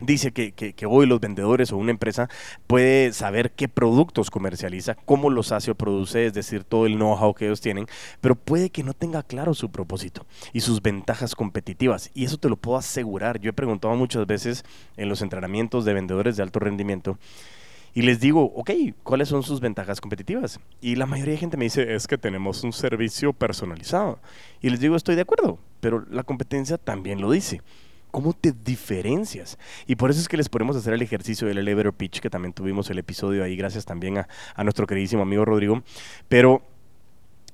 dice 0.00 0.32
que, 0.32 0.52
que, 0.52 0.86
hoy 0.86 1.06
los 1.06 1.20
vendedores 1.20 1.72
o 1.72 1.76
una 1.76 1.90
empresa 1.90 2.28
puede 2.66 3.12
saber 3.12 3.50
qué 3.50 3.68
productos 3.68 4.30
comercializa, 4.30 4.94
cómo 4.94 5.28
los 5.28 5.50
hace 5.52 5.72
o 5.72 5.74
produce, 5.74 6.26
es 6.26 6.34
decir, 6.34 6.64
todo 6.64 6.86
el 6.86 6.94
know-how 6.94 7.34
que 7.34 7.46
ellos 7.46 7.60
tienen, 7.60 7.86
pero 8.20 8.36
puede 8.36 8.70
que 8.70 8.84
no 8.84 8.94
tenga 8.94 9.22
claro 9.22 9.54
su 9.54 9.70
propósito 9.70 10.24
y 10.52 10.60
sus 10.60 10.80
ventajas 10.82 11.34
competitivas. 11.34 12.10
Y 12.14 12.24
eso 12.24 12.38
te 12.38 12.48
lo 12.48 12.56
puedo 12.56 12.78
asegurar. 12.78 13.40
Yo 13.40 13.50
he 13.50 13.52
preguntado 13.52 13.94
muchas 13.96 14.26
veces 14.26 14.64
en 14.96 15.08
los 15.08 15.20
entrenamientos 15.20 15.84
de 15.84 15.94
vendedores 15.94 16.36
de 16.36 16.42
alto 16.44 16.60
rendimiento. 16.60 17.18
Y 17.94 18.02
les 18.02 18.20
digo, 18.20 18.52
ok, 18.54 18.70
¿cuáles 19.02 19.28
son 19.28 19.42
sus 19.42 19.60
ventajas 19.60 20.00
competitivas? 20.00 20.60
Y 20.80 20.96
la 20.96 21.06
mayoría 21.06 21.32
de 21.32 21.38
gente 21.38 21.56
me 21.56 21.64
dice, 21.64 21.94
es 21.94 22.06
que 22.06 22.18
tenemos 22.18 22.62
un 22.64 22.72
servicio 22.72 23.32
personalizado. 23.32 24.20
Y 24.60 24.70
les 24.70 24.80
digo, 24.80 24.96
estoy 24.96 25.16
de 25.16 25.22
acuerdo, 25.22 25.58
pero 25.80 26.04
la 26.10 26.22
competencia 26.22 26.78
también 26.78 27.20
lo 27.20 27.30
dice. 27.30 27.62
¿Cómo 28.10 28.32
te 28.32 28.52
diferencias? 28.52 29.58
Y 29.86 29.96
por 29.96 30.10
eso 30.10 30.20
es 30.20 30.28
que 30.28 30.38
les 30.38 30.48
podemos 30.48 30.76
hacer 30.76 30.94
el 30.94 31.02
ejercicio 31.02 31.46
del 31.46 31.58
elevator 31.58 31.92
pitch, 31.92 32.20
que 32.20 32.30
también 32.30 32.54
tuvimos 32.54 32.88
el 32.88 32.98
episodio 32.98 33.44
ahí, 33.44 33.54
gracias 33.54 33.84
también 33.84 34.18
a, 34.18 34.28
a 34.54 34.64
nuestro 34.64 34.86
queridísimo 34.86 35.22
amigo 35.22 35.44
Rodrigo. 35.44 35.82
Pero 36.28 36.62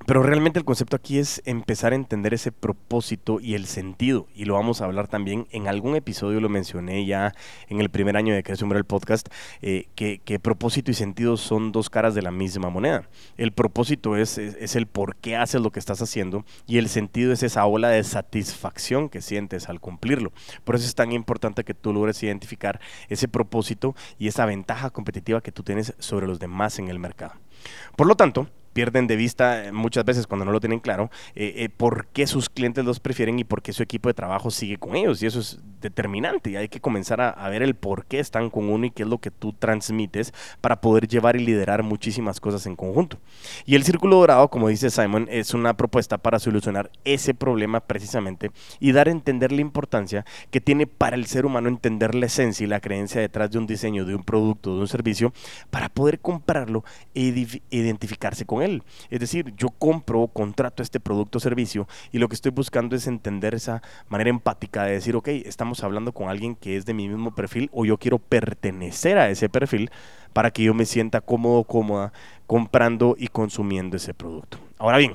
pero 0.06 0.22
realmente 0.22 0.58
el 0.58 0.64
concepto 0.64 0.96
aquí 0.96 1.18
es 1.18 1.40
empezar 1.44 1.92
a 1.92 1.96
entender 1.96 2.34
ese 2.34 2.52
propósito 2.52 3.40
y 3.40 3.54
el 3.54 3.66
sentido. 3.66 4.26
Y 4.34 4.44
lo 4.44 4.54
vamos 4.54 4.80
a 4.80 4.84
hablar 4.84 5.08
también 5.08 5.46
en 5.50 5.68
algún 5.68 5.96
episodio, 5.96 6.40
lo 6.40 6.48
mencioné 6.48 7.06
ya 7.06 7.34
en 7.68 7.80
el 7.80 7.88
primer 7.88 8.16
año 8.16 8.34
de 8.34 8.42
Creación 8.42 8.70
el 8.74 8.84
Podcast, 8.84 9.28
eh, 9.62 9.86
que, 9.94 10.38
propósito 10.40 10.90
y 10.90 10.94
sentido 10.94 11.36
son 11.36 11.72
dos 11.72 11.90
caras 11.90 12.14
de 12.14 12.22
la 12.22 12.30
misma 12.30 12.70
moneda. 12.70 13.08
El 13.36 13.52
propósito 13.52 14.16
es, 14.16 14.36
es, 14.38 14.76
el 14.76 14.86
por 14.86 15.16
qué 15.16 15.36
haces 15.36 15.60
lo 15.60 15.70
que 15.70 15.78
estás 15.78 16.02
haciendo 16.02 16.44
y 16.66 16.78
el 16.78 16.88
sentido 16.88 17.32
es 17.32 17.42
esa 17.42 17.64
ola 17.66 17.88
de 17.88 18.02
satisfacción 18.02 19.08
que 19.08 19.22
sientes 19.22 19.68
al 19.68 19.80
cumplirlo. 19.80 20.32
Por 20.64 20.74
eso 20.74 20.86
es 20.86 20.94
tan 20.94 21.12
importante 21.12 21.64
que 21.64 21.74
tú 21.74 21.92
logres 21.92 22.22
identificar 22.22 22.80
ese 23.08 23.28
propósito 23.28 23.94
y 24.18 24.28
esa 24.28 24.44
ventaja 24.46 24.90
competitiva 24.90 25.40
que 25.40 25.52
tú 25.52 25.62
tienes 25.62 25.94
sobre 25.98 26.26
los 26.26 26.38
demás 26.38 26.78
en 26.78 26.88
el 26.88 26.98
mercado. 26.98 27.34
Por 27.96 28.06
lo 28.06 28.16
tanto, 28.16 28.48
pierden 28.74 29.06
de 29.06 29.16
vista 29.16 29.64
eh, 29.64 29.72
muchas 29.72 30.04
veces 30.04 30.26
cuando 30.26 30.44
no 30.44 30.52
lo 30.52 30.60
tienen 30.60 30.80
claro 30.80 31.10
eh, 31.34 31.54
eh, 31.56 31.68
por 31.70 32.08
qué 32.08 32.26
sus 32.26 32.50
clientes 32.50 32.84
los 32.84 33.00
prefieren 33.00 33.38
y 33.38 33.44
por 33.44 33.62
qué 33.62 33.72
su 33.72 33.82
equipo 33.82 34.10
de 34.10 34.14
trabajo 34.14 34.50
sigue 34.50 34.76
con 34.76 34.96
ellos. 34.96 35.22
Y 35.22 35.26
eso 35.26 35.40
es 35.40 35.60
determinante. 35.80 36.50
Y 36.50 36.56
hay 36.56 36.68
que 36.68 36.80
comenzar 36.80 37.20
a, 37.20 37.48
ver 37.48 37.62
el 37.62 37.74
por 37.74 38.04
qué 38.06 38.18
están 38.18 38.50
con 38.50 38.68
uno 38.68 38.86
y 38.86 38.90
qué 38.90 39.04
es 39.04 39.08
lo 39.08 39.18
que 39.18 39.30
tú 39.30 39.52
transmites 39.52 40.32
para 40.60 40.80
poder 40.80 41.06
llevar 41.06 41.36
y 41.36 41.44
liderar 41.44 41.82
muchísimas 41.82 42.40
cosas 42.40 42.66
en 42.66 42.74
conjunto. 42.74 43.18
Y 43.64 43.76
el 43.76 43.84
círculo 43.84 44.16
dorado, 44.16 44.48
como 44.48 44.68
dice 44.68 44.90
Simon, 44.90 45.28
es 45.30 45.54
una 45.54 45.76
propuesta 45.76 46.18
para 46.18 46.38
solucionar 46.38 46.90
ese 47.04 47.32
problema 47.32 47.80
precisamente 47.80 48.50
y 48.80 48.92
dar 48.92 49.08
a 49.08 49.12
entender 49.12 49.52
la 49.52 49.60
importancia 49.60 50.24
que 50.50 50.60
tiene 50.60 50.86
para 50.86 51.16
el 51.16 51.26
ser 51.26 51.46
humano 51.46 51.68
entender 51.68 52.14
la 52.14 52.26
esencia 52.26 52.64
y 52.64 52.68
la 52.68 52.80
creencia 52.80 53.20
detrás 53.20 53.50
de 53.50 53.58
un 53.58 53.66
diseño, 53.66 54.04
de 54.04 54.14
un 54.14 54.24
producto, 54.24 54.74
de 54.74 54.80
un 54.80 54.88
servicio, 54.88 55.32
para 55.70 55.88
poder 55.88 56.18
comprarlo 56.20 56.84
e 57.14 57.46
identificarse 57.70 58.44
con 58.44 58.62
él 58.62 58.63
es 59.10 59.20
decir, 59.20 59.54
yo 59.56 59.68
compro, 59.70 60.26
contrato 60.28 60.82
este 60.82 61.00
producto 61.00 61.38
o 61.38 61.40
servicio 61.40 61.86
y 62.12 62.18
lo 62.18 62.28
que 62.28 62.34
estoy 62.34 62.50
buscando 62.50 62.96
es 62.96 63.06
entender 63.06 63.54
esa 63.54 63.82
manera 64.08 64.30
empática 64.30 64.84
de 64.84 64.92
decir, 64.92 65.16
ok, 65.16 65.28
estamos 65.28 65.84
hablando 65.84 66.12
con 66.12 66.28
alguien 66.28 66.54
que 66.54 66.76
es 66.76 66.86
de 66.86 66.94
mi 66.94 67.08
mismo 67.08 67.34
perfil 67.34 67.70
o 67.72 67.84
yo 67.84 67.98
quiero 67.98 68.18
pertenecer 68.18 69.18
a 69.18 69.28
ese 69.28 69.48
perfil 69.48 69.90
para 70.32 70.50
que 70.50 70.64
yo 70.64 70.74
me 70.74 70.84
sienta 70.84 71.20
cómodo, 71.20 71.64
cómoda 71.64 72.12
comprando 72.46 73.16
y 73.18 73.28
consumiendo 73.28 73.96
ese 73.96 74.14
producto. 74.14 74.58
Ahora 74.78 74.98
bien, 74.98 75.14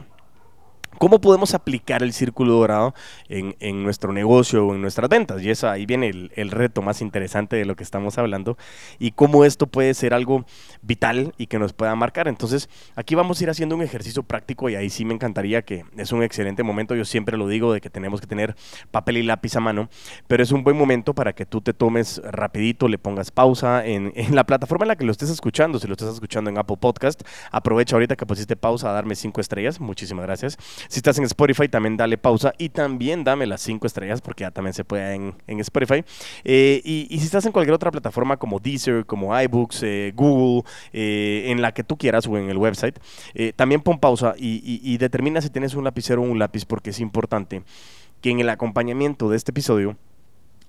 ¿Cómo 1.00 1.22
podemos 1.22 1.54
aplicar 1.54 2.04
el 2.04 2.12
círculo 2.12 2.56
dorado 2.56 2.94
en, 3.30 3.84
nuestro 3.84 4.12
negocio 4.12 4.68
o 4.68 4.76
en 4.76 4.82
nuestras 4.82 5.10
ventas? 5.10 5.42
Y 5.42 5.50
eso 5.50 5.70
ahí 5.70 5.86
viene 5.86 6.10
el, 6.10 6.30
el, 6.36 6.52
reto 6.52 6.82
más 6.82 7.02
interesante 7.02 7.56
de 7.56 7.64
lo 7.64 7.78
que 7.78 7.84
estamos 7.84 8.18
hablando 8.18 8.58
y 9.00 9.12
cómo 9.12 9.46
esto 9.46 9.66
puede 9.66 9.94
ser 9.94 10.14
algo 10.14 10.46
vital 10.82 11.34
y 11.38 11.48
que 11.48 11.58
nos 11.58 11.72
pueda 11.72 11.96
marcar. 11.96 12.28
Entonces, 12.28 12.70
aquí 12.96 13.16
vamos 13.16 13.40
a 13.40 13.44
ir 13.44 13.50
haciendo 13.50 13.76
un 13.76 13.82
ejercicio 13.82 14.24
práctico 14.24 14.70
y 14.70 14.76
ahí 14.76 14.90
sí 14.90 15.06
me 15.06 15.14
encantaría 15.14 15.62
que 15.62 15.86
es 15.96 16.12
un 16.12 16.22
excelente 16.22 16.64
momento. 16.64 16.96
Yo 16.96 17.06
siempre 17.06 17.38
lo 17.38 17.48
digo 17.48 17.72
de 17.72 17.80
que 17.80 17.90
tenemos 17.90 18.20
que 18.20 18.28
tener 18.28 18.58
papel 18.92 19.18
y 19.18 19.24
lápiz 19.24 19.56
a 19.56 19.62
mano, 19.62 19.88
pero 20.28 20.44
es 20.44 20.52
un 20.52 20.66
buen 20.66 20.76
momento 20.76 21.14
para 21.14 21.32
que 21.32 21.46
tú 21.46 21.62
te 21.62 21.74
tomes 21.74 22.22
rapidito, 22.26 22.90
le 22.90 22.98
pongas 22.98 23.32
pausa 23.32 23.86
en, 23.86 24.12
en 24.18 24.36
la 24.36 24.44
plataforma 24.46 24.84
en 24.84 24.90
la 24.90 24.96
que 24.98 25.06
lo 25.06 25.14
estés 25.14 25.30
escuchando. 25.30 25.80
Si 25.80 25.88
lo 25.88 25.94
estás 25.94 26.14
escuchando 26.14 26.50
en 26.50 26.58
Apple 26.58 26.76
Podcast, 26.78 27.22
aprovecha 27.54 27.96
ahorita 27.96 28.18
que 28.18 28.26
pusiste 28.26 28.58
pausa 28.58 28.90
a 28.90 28.92
darme 28.92 29.16
cinco 29.16 29.40
estrellas. 29.40 29.80
Muchísimas 29.80 30.26
gracias. 30.26 30.58
Si 30.90 30.98
estás 30.98 31.20
en 31.20 31.24
Spotify, 31.26 31.70
también 31.70 31.96
dale 31.98 32.18
pausa 32.18 32.52
y 32.58 32.70
también 32.70 33.24
dame 33.24 33.46
las 33.46 33.62
cinco 33.62 33.86
estrellas 33.86 34.22
porque 34.22 34.42
ya 34.42 34.50
también 34.50 34.74
se 34.74 34.84
puede 34.84 35.14
en, 35.14 35.36
en 35.46 35.60
Spotify. 35.60 36.04
Eh, 36.44 36.82
y, 36.84 37.08
si 37.20 37.26
estás 37.26 37.46
en 37.46 37.52
cualquier 37.52 37.76
otra 37.76 37.92
plataforma 37.92 38.38
como 38.38 38.60
Deezer, 38.60 39.06
como 39.06 39.40
iBooks, 39.40 39.84
eh, 39.84 40.14
Google, 40.16 40.64
eh, 40.92 41.44
en 41.46 41.62
la 41.62 41.74
que 41.74 41.84
tú 41.84 41.96
quieras 41.96 42.26
o 42.26 42.36
en 42.38 42.50
el 42.50 42.58
website, 42.58 43.00
también 43.56 43.82
pon 43.82 44.00
pausa 44.00 44.34
y, 44.36 44.82
y 44.84 44.98
determina 44.98 45.42
si 45.42 45.52
tienes 45.52 45.76
un 45.76 45.84
lapicero 45.84 46.24
o 46.24 46.26
un 46.26 46.40
lápiz 46.40 46.66
porque 46.66 46.90
es 46.90 47.00
importante 47.00 47.62
que 48.22 48.32
en 48.32 48.40
el 48.40 48.50
acompañamiento 48.50 49.30
de 49.30 49.38
este 49.38 49.52
episodio 49.52 49.96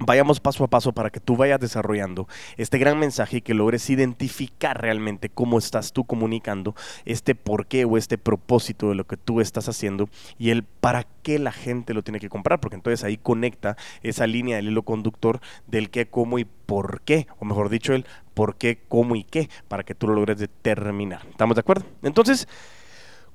vayamos 0.00 0.40
paso 0.40 0.64
a 0.64 0.68
paso 0.68 0.92
para 0.92 1.10
que 1.10 1.20
tú 1.20 1.36
vayas 1.36 1.60
desarrollando 1.60 2.28
este 2.56 2.78
gran 2.78 2.98
mensaje 2.98 3.38
y 3.38 3.40
que 3.40 3.54
logres 3.54 3.88
identificar 3.90 4.80
realmente 4.80 5.28
cómo 5.28 5.58
estás 5.58 5.92
tú 5.92 6.04
comunicando 6.04 6.74
este 7.04 7.34
por 7.34 7.66
qué 7.66 7.84
o 7.84 7.96
este 7.96 8.18
propósito 8.18 8.88
de 8.88 8.94
lo 8.94 9.06
que 9.06 9.16
tú 9.16 9.40
estás 9.40 9.68
haciendo 9.68 10.08
y 10.38 10.50
el 10.50 10.64
para 10.64 11.06
qué 11.22 11.38
la 11.38 11.52
gente 11.52 11.94
lo 11.94 12.02
tiene 12.02 12.20
que 12.20 12.28
comprar, 12.28 12.60
porque 12.60 12.76
entonces 12.76 13.04
ahí 13.04 13.16
conecta 13.16 13.76
esa 14.02 14.26
línea 14.26 14.56
del 14.56 14.68
hilo 14.68 14.82
conductor 14.82 15.40
del 15.66 15.90
qué, 15.90 16.08
cómo 16.08 16.38
y 16.38 16.44
por 16.44 17.02
qué, 17.02 17.26
o 17.38 17.44
mejor 17.44 17.68
dicho, 17.68 17.92
el 17.94 18.06
por 18.34 18.56
qué, 18.56 18.78
cómo 18.88 19.16
y 19.16 19.24
qué, 19.24 19.50
para 19.68 19.82
que 19.82 19.94
tú 19.94 20.06
lo 20.06 20.14
logres 20.14 20.38
determinar. 20.38 21.22
¿Estamos 21.28 21.56
de 21.56 21.60
acuerdo? 21.60 21.84
Entonces, 22.02 22.48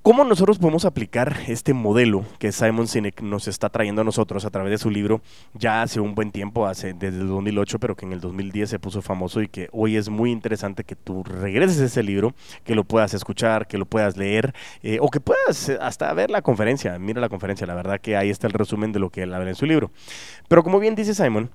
¿Cómo 0.05 0.23
nosotros 0.23 0.59
podemos 0.59 0.85
aplicar 0.85 1.35
este 1.47 1.73
modelo 1.73 2.23
que 2.37 2.51
Simon 2.51 2.87
Sinek 2.87 3.23
nos 3.23 3.47
está 3.47 3.69
trayendo 3.69 4.01
a 4.01 4.03
nosotros 4.03 4.45
a 4.45 4.51
través 4.51 4.69
de 4.69 4.77
su 4.77 4.91
libro 4.91 5.19
ya 5.55 5.81
hace 5.81 5.99
un 5.99 6.13
buen 6.13 6.31
tiempo, 6.31 6.67
hace 6.67 6.93
desde 6.93 7.21
el 7.21 7.27
2008, 7.27 7.79
pero 7.79 7.95
que 7.95 8.05
en 8.05 8.13
el 8.13 8.21
2010 8.21 8.69
se 8.69 8.77
puso 8.77 9.01
famoso 9.01 9.41
y 9.41 9.47
que 9.47 9.67
hoy 9.71 9.97
es 9.97 10.09
muy 10.09 10.31
interesante 10.31 10.83
que 10.83 10.95
tú 10.95 11.23
regreses 11.23 11.81
a 11.81 11.85
ese 11.85 12.03
libro, 12.03 12.35
que 12.63 12.75
lo 12.75 12.83
puedas 12.83 13.15
escuchar, 13.15 13.65
que 13.65 13.79
lo 13.79 13.87
puedas 13.87 14.15
leer 14.15 14.53
eh, 14.83 14.99
o 15.01 15.09
que 15.09 15.21
puedas 15.21 15.69
hasta 15.81 16.13
ver 16.13 16.29
la 16.29 16.43
conferencia. 16.43 16.99
Mira 16.99 17.19
la 17.19 17.29
conferencia, 17.29 17.65
la 17.65 17.73
verdad 17.73 17.99
que 17.99 18.15
ahí 18.15 18.29
está 18.29 18.45
el 18.45 18.53
resumen 18.53 18.91
de 18.91 18.99
lo 18.99 19.09
que 19.09 19.23
él 19.23 19.33
habla 19.33 19.49
en 19.49 19.55
su 19.55 19.65
libro. 19.65 19.89
Pero 20.47 20.61
como 20.61 20.79
bien 20.79 20.93
dice 20.93 21.15
Simon, 21.15 21.49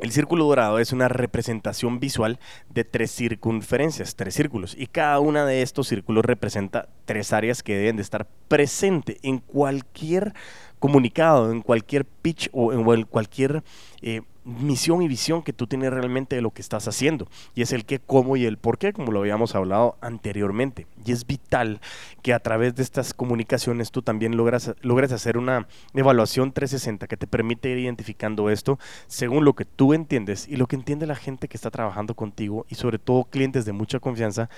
el 0.00 0.10
círculo 0.10 0.46
dorado 0.46 0.78
es 0.78 0.92
una 0.92 1.08
representación 1.08 2.00
visual 2.00 2.38
de 2.68 2.84
tres 2.84 3.10
circunferencias, 3.10 4.16
tres 4.16 4.34
círculos, 4.34 4.74
y 4.76 4.86
cada 4.86 5.20
una 5.20 5.46
de 5.46 5.62
estos 5.62 5.88
círculos 5.88 6.24
representa 6.24 6.88
tres 7.04 7.32
áreas 7.32 7.62
que 7.62 7.76
deben 7.76 7.96
de 7.96 8.02
estar 8.02 8.26
presentes 8.48 9.18
en 9.22 9.38
cualquier 9.38 10.34
comunicado, 10.78 11.52
en 11.52 11.62
cualquier 11.62 12.04
pitch 12.04 12.50
o 12.52 12.72
en 12.72 13.04
cualquier 13.04 13.62
eh, 14.02 14.22
misión 14.44 15.02
y 15.02 15.08
visión 15.08 15.42
que 15.42 15.52
tú 15.52 15.66
tienes 15.66 15.92
realmente 15.92 16.36
de 16.36 16.42
lo 16.42 16.50
que 16.50 16.62
estás 16.62 16.86
haciendo. 16.86 17.28
Y 17.54 17.62
es 17.62 17.72
el 17.72 17.84
qué, 17.84 17.98
cómo 17.98 18.36
y 18.36 18.44
el 18.44 18.58
por 18.58 18.78
qué, 18.78 18.92
como 18.92 19.12
lo 19.12 19.20
habíamos 19.20 19.54
hablado 19.54 19.96
anteriormente. 20.00 20.86
Y 21.04 21.12
es 21.12 21.26
vital 21.26 21.80
que 22.22 22.32
a 22.32 22.38
través 22.38 22.74
de 22.74 22.82
estas 22.82 23.14
comunicaciones 23.14 23.90
tú 23.90 24.02
también 24.02 24.36
logras, 24.36 24.74
logres 24.82 25.12
hacer 25.12 25.36
una 25.36 25.66
evaluación 25.94 26.52
360 26.52 27.06
que 27.06 27.16
te 27.16 27.26
permite 27.26 27.70
ir 27.70 27.78
identificando 27.78 28.50
esto 28.50 28.78
según 29.06 29.44
lo 29.44 29.54
que 29.54 29.64
tú 29.64 29.94
entiendes 29.94 30.48
y 30.48 30.56
lo 30.56 30.66
que 30.66 30.76
entiende 30.76 31.06
la 31.06 31.16
gente 31.16 31.48
que 31.48 31.56
está 31.56 31.70
trabajando 31.70 32.14
contigo 32.14 32.66
y 32.68 32.76
sobre 32.76 32.98
todo 32.98 33.24
clientes 33.24 33.64
de 33.64 33.72
mucha 33.72 34.00
confianza 34.00 34.48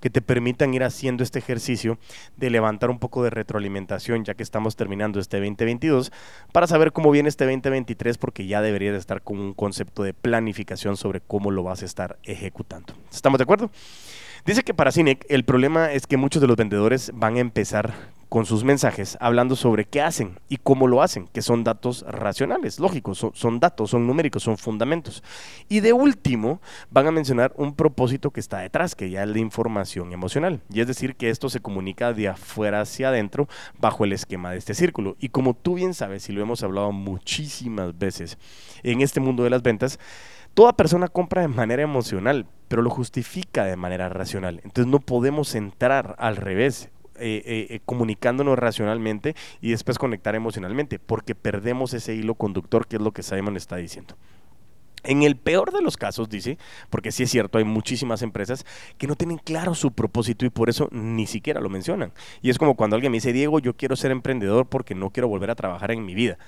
que 0.00 0.10
te 0.10 0.20
permitan 0.20 0.74
ir 0.74 0.84
haciendo 0.84 1.22
este 1.22 1.38
ejercicio 1.38 1.98
de 2.36 2.50
levantar 2.50 2.90
un 2.90 2.98
poco 2.98 3.24
de 3.24 3.30
retroalimentación 3.30 4.24
ya 4.24 4.34
que 4.34 4.42
estamos 4.42 4.76
terminando 4.76 5.18
este 5.18 5.38
2022 5.38 6.12
para 6.52 6.66
saber 6.66 6.92
cómo 6.92 7.10
viene 7.10 7.28
este 7.28 7.44
2023 7.44 8.18
porque 8.18 8.46
ya 8.46 8.60
debería 8.60 8.92
de 8.92 8.98
estar 8.98 9.22
con 9.22 9.35
un 9.38 9.54
concepto 9.54 10.02
de 10.02 10.14
planificación 10.14 10.96
sobre 10.96 11.20
cómo 11.20 11.50
lo 11.50 11.62
vas 11.62 11.82
a 11.82 11.84
estar 11.84 12.18
ejecutando. 12.24 12.94
¿Estamos 13.12 13.38
de 13.38 13.44
acuerdo? 13.44 13.70
Dice 14.44 14.62
que 14.62 14.74
para 14.74 14.92
Cinec 14.92 15.26
el 15.28 15.44
problema 15.44 15.92
es 15.92 16.06
que 16.06 16.16
muchos 16.16 16.40
de 16.40 16.48
los 16.48 16.56
vendedores 16.56 17.10
van 17.14 17.36
a 17.36 17.40
empezar 17.40 17.94
con 18.28 18.46
sus 18.46 18.64
mensajes 18.64 19.16
hablando 19.20 19.56
sobre 19.56 19.84
qué 19.84 20.02
hacen 20.02 20.38
y 20.48 20.56
cómo 20.56 20.86
lo 20.88 21.02
hacen, 21.02 21.28
que 21.28 21.42
son 21.42 21.64
datos 21.64 22.04
racionales, 22.08 22.80
lógicos, 22.80 23.26
son, 23.32 23.60
datos, 23.60 23.90
son 23.90 24.06
numéricos, 24.06 24.42
son 24.42 24.58
fundamentos. 24.58 25.22
Y 25.68 25.80
de 25.80 25.92
último, 25.92 26.60
van 26.90 27.06
a 27.06 27.12
mencionar 27.12 27.52
un 27.56 27.74
propósito 27.74 28.30
que 28.30 28.40
está 28.40 28.58
detrás, 28.58 28.94
que 28.94 29.10
ya 29.10 29.22
es 29.22 29.28
la 29.28 29.38
información 29.38 30.12
emocional. 30.12 30.60
Y 30.70 30.80
es 30.80 30.86
decir, 30.86 31.16
que 31.16 31.30
esto 31.30 31.48
se 31.48 31.60
comunica 31.60 32.12
de 32.12 32.28
afuera 32.28 32.80
hacia 32.80 33.08
adentro 33.08 33.48
bajo 33.78 34.04
el 34.04 34.12
esquema 34.12 34.50
de 34.50 34.58
este 34.58 34.74
círculo. 34.74 35.16
Y 35.20 35.28
como 35.28 35.54
tú 35.54 35.74
bien 35.74 35.94
sabes, 35.94 36.28
y 36.28 36.32
lo 36.32 36.42
hemos 36.42 36.62
hablado 36.62 36.92
muchísimas 36.92 37.96
veces 37.96 38.38
en 38.82 39.00
este 39.00 39.20
mundo 39.20 39.44
de 39.44 39.50
las 39.50 39.62
ventas, 39.62 39.98
Toda 40.56 40.72
persona 40.72 41.08
compra 41.08 41.42
de 41.42 41.48
manera 41.48 41.82
emocional, 41.82 42.46
pero 42.68 42.80
lo 42.80 42.88
justifica 42.88 43.66
de 43.66 43.76
manera 43.76 44.08
racional. 44.08 44.62
Entonces 44.64 44.90
no 44.90 45.00
podemos 45.00 45.54
entrar 45.54 46.16
al 46.18 46.36
revés. 46.36 46.88
Eh, 47.18 47.42
eh, 47.44 47.66
eh, 47.70 47.80
comunicándonos 47.84 48.58
racionalmente 48.58 49.34
y 49.60 49.70
después 49.70 49.98
conectar 49.98 50.34
emocionalmente, 50.34 50.98
porque 50.98 51.34
perdemos 51.34 51.94
ese 51.94 52.14
hilo 52.14 52.34
conductor 52.34 52.86
que 52.86 52.96
es 52.96 53.02
lo 53.02 53.12
que 53.12 53.22
Simon 53.22 53.56
está 53.56 53.76
diciendo. 53.76 54.16
En 55.04 55.22
el 55.22 55.36
peor 55.36 55.72
de 55.72 55.82
los 55.82 55.96
casos, 55.96 56.28
dice, 56.28 56.58
porque 56.90 57.12
sí 57.12 57.22
es 57.22 57.30
cierto, 57.30 57.58
hay 57.58 57.64
muchísimas 57.64 58.22
empresas 58.22 58.66
que 58.98 59.06
no 59.06 59.14
tienen 59.14 59.38
claro 59.38 59.74
su 59.74 59.92
propósito 59.92 60.44
y 60.44 60.50
por 60.50 60.68
eso 60.68 60.88
ni 60.90 61.26
siquiera 61.26 61.60
lo 61.60 61.68
mencionan. 61.68 62.12
Y 62.42 62.50
es 62.50 62.58
como 62.58 62.74
cuando 62.74 62.96
alguien 62.96 63.12
me 63.12 63.18
dice, 63.18 63.32
Diego, 63.32 63.60
yo 63.60 63.76
quiero 63.76 63.94
ser 63.94 64.10
emprendedor 64.10 64.66
porque 64.66 64.94
no 64.94 65.10
quiero 65.10 65.28
volver 65.28 65.50
a 65.50 65.54
trabajar 65.54 65.92
en 65.92 66.04
mi 66.04 66.14
vida 66.14 66.38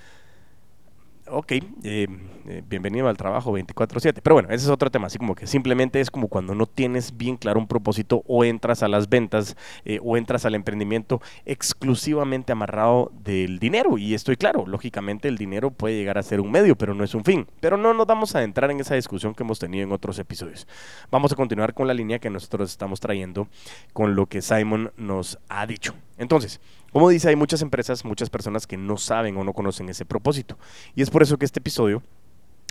ok, 1.30 1.52
eh, 1.52 1.62
eh, 1.82 2.62
bienvenido 2.68 3.08
al 3.08 3.16
trabajo 3.16 3.52
24/7. 3.52 4.20
Pero 4.22 4.34
bueno, 4.34 4.48
ese 4.50 4.64
es 4.64 4.70
otro 4.70 4.90
tema, 4.90 5.06
así 5.06 5.18
como 5.18 5.34
que 5.34 5.46
simplemente 5.46 6.00
es 6.00 6.10
como 6.10 6.28
cuando 6.28 6.54
no 6.54 6.66
tienes 6.66 7.16
bien 7.16 7.36
claro 7.36 7.60
un 7.60 7.66
propósito 7.66 8.22
o 8.26 8.44
entras 8.44 8.82
a 8.82 8.88
las 8.88 9.08
ventas 9.08 9.56
eh, 9.84 10.00
o 10.02 10.16
entras 10.16 10.44
al 10.44 10.54
emprendimiento 10.54 11.20
exclusivamente 11.44 12.52
amarrado 12.52 13.12
del 13.22 13.58
dinero. 13.58 13.98
Y 13.98 14.14
estoy 14.14 14.36
claro, 14.36 14.66
lógicamente 14.66 15.28
el 15.28 15.36
dinero 15.38 15.70
puede 15.70 15.96
llegar 15.96 16.18
a 16.18 16.22
ser 16.22 16.40
un 16.40 16.50
medio, 16.50 16.76
pero 16.76 16.94
no 16.94 17.04
es 17.04 17.14
un 17.14 17.24
fin. 17.24 17.46
Pero 17.60 17.76
no 17.76 17.94
nos 17.94 18.06
vamos 18.06 18.34
a 18.34 18.42
entrar 18.42 18.70
en 18.70 18.80
esa 18.80 18.94
discusión 18.94 19.34
que 19.34 19.42
hemos 19.42 19.58
tenido 19.58 19.84
en 19.84 19.92
otros 19.92 20.18
episodios. 20.18 20.66
Vamos 21.10 21.32
a 21.32 21.36
continuar 21.36 21.74
con 21.74 21.86
la 21.86 21.94
línea 21.94 22.18
que 22.18 22.30
nosotros 22.30 22.70
estamos 22.70 23.00
trayendo 23.00 23.48
con 23.92 24.14
lo 24.14 24.26
que 24.26 24.42
Simon 24.42 24.92
nos 24.96 25.38
ha 25.48 25.66
dicho. 25.66 25.94
Entonces, 26.18 26.60
como 26.92 27.08
dice, 27.08 27.28
hay 27.28 27.36
muchas 27.36 27.62
empresas, 27.62 28.04
muchas 28.04 28.30
personas 28.30 28.66
que 28.66 28.76
no 28.76 28.96
saben 28.96 29.36
o 29.36 29.44
no 29.44 29.52
conocen 29.52 29.88
ese 29.88 30.04
propósito. 30.04 30.58
Y 30.94 31.02
es 31.02 31.10
por 31.10 31.22
eso 31.22 31.38
que 31.38 31.44
este 31.44 31.60
episodio 31.60 32.02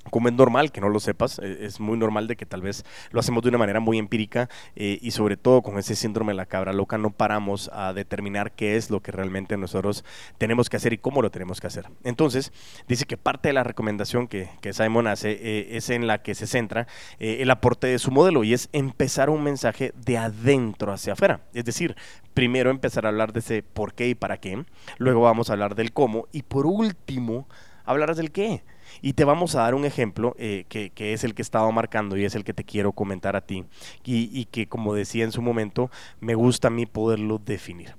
como 0.10 0.28
es 0.28 0.34
normal 0.34 0.72
que 0.72 0.82
no 0.82 0.90
lo 0.90 1.00
sepas, 1.00 1.40
e, 1.40 1.66
es 1.66 1.80
muy 1.80 1.98
normal 1.98 2.28
de 2.28 2.36
que 2.36 2.46
tal 2.46 2.62
vez 2.62 2.86
lo 3.12 3.20
hacemos 3.20 3.44
de 3.44 3.50
una 3.50 3.58
manera 3.58 3.80
muy 3.80 3.98
empírica 3.98 4.50
eh, 4.76 5.00
y 5.02 5.12
sobre 5.12 5.38
todo 5.38 5.62
con 5.62 5.78
ese 5.78 5.96
síndrome 5.96 6.34
de 6.34 6.38
la 6.38 6.46
cabra 6.46 6.74
loca 6.74 6.98
no 6.98 7.12
paramos 7.12 7.70
a 7.74 7.94
determinar 7.94 8.52
qué 8.52 8.76
es 8.76 8.90
lo 8.90 9.02
que 9.02 9.12
realmente 9.12 9.58
nosotros 9.58 10.04
tenemos 10.38 10.70
que 10.70 10.78
hacer 10.78 10.94
y 10.94 10.98
cómo 10.98 11.22
lo 11.22 11.32
tenemos 11.32 11.60
que 11.60 11.68
hacer. 11.68 11.90
Entonces, 12.04 12.52
dice 12.88 13.06
que 13.06 13.18
parte 13.18 13.50
de 13.50 13.54
la 13.54 13.64
recomendación 13.64 14.28
que, 14.28 14.48
Simon 14.72 15.08
hace 15.08 15.32
eh, 15.32 15.78
es 15.78 15.90
en 15.90 16.08
la 16.08 16.22
que 16.22 16.36
se 16.36 16.46
centra 16.46 16.88
eh, 17.20 17.38
el 17.40 17.50
aporte 17.50 17.88
de 17.88 18.00
su 18.00 18.12
modelo 18.12 18.44
y 18.44 18.54
es 18.54 18.70
empezar 18.74 19.30
un 19.30 19.44
mensaje 19.44 19.94
de 20.06 20.18
adentro 20.18 20.92
hacia 20.92 21.14
afuera. 21.14 21.42
Es 21.54 21.66
decir, 21.66 21.96
primero 22.34 22.70
empezar 22.70 23.06
a 23.06 23.10
hablar 23.10 23.34
de 23.34 23.40
ese 23.40 23.64
por 23.64 23.94
qué 23.94 24.10
y 24.10 24.16
para 24.16 24.38
qué, 24.38 24.64
luego 24.98 25.22
vamos 25.22 25.50
a 25.50 25.54
hablar 25.54 25.74
del 25.76 25.94
cómo 25.94 26.28
y 26.32 26.44
por 26.44 26.68
último 26.68 27.48
hablar 27.86 28.14
del 28.16 28.32
qué. 28.32 28.64
Y 29.02 29.14
te 29.14 29.26
vamos 29.26 29.56
a 29.56 29.62
dar 29.62 29.76
un 29.76 29.86
ejemplo 29.86 30.36
eh, 30.38 30.66
que, 30.70 30.92
es 31.14 31.24
el 31.24 31.34
que 31.34 31.42
estaba 31.42 31.70
marcando 31.72 32.18
y 32.18 32.26
es 32.26 32.36
el 32.36 32.44
que 32.44 32.54
te 32.54 32.64
quiero 32.64 32.92
comentar 32.92 33.36
a 33.36 33.42
ti 33.42 33.66
y, 34.04 34.30
y 34.38 34.46
que 34.46 34.68
como 34.68 34.94
decía 34.94 35.24
en 35.24 35.32
su 35.32 35.42
momento, 35.42 35.90
me 36.20 36.36
gusta 36.36 36.68
a 36.68 36.72
mí 36.72 36.86
poderlo 36.86 37.40
definir. 37.40 37.96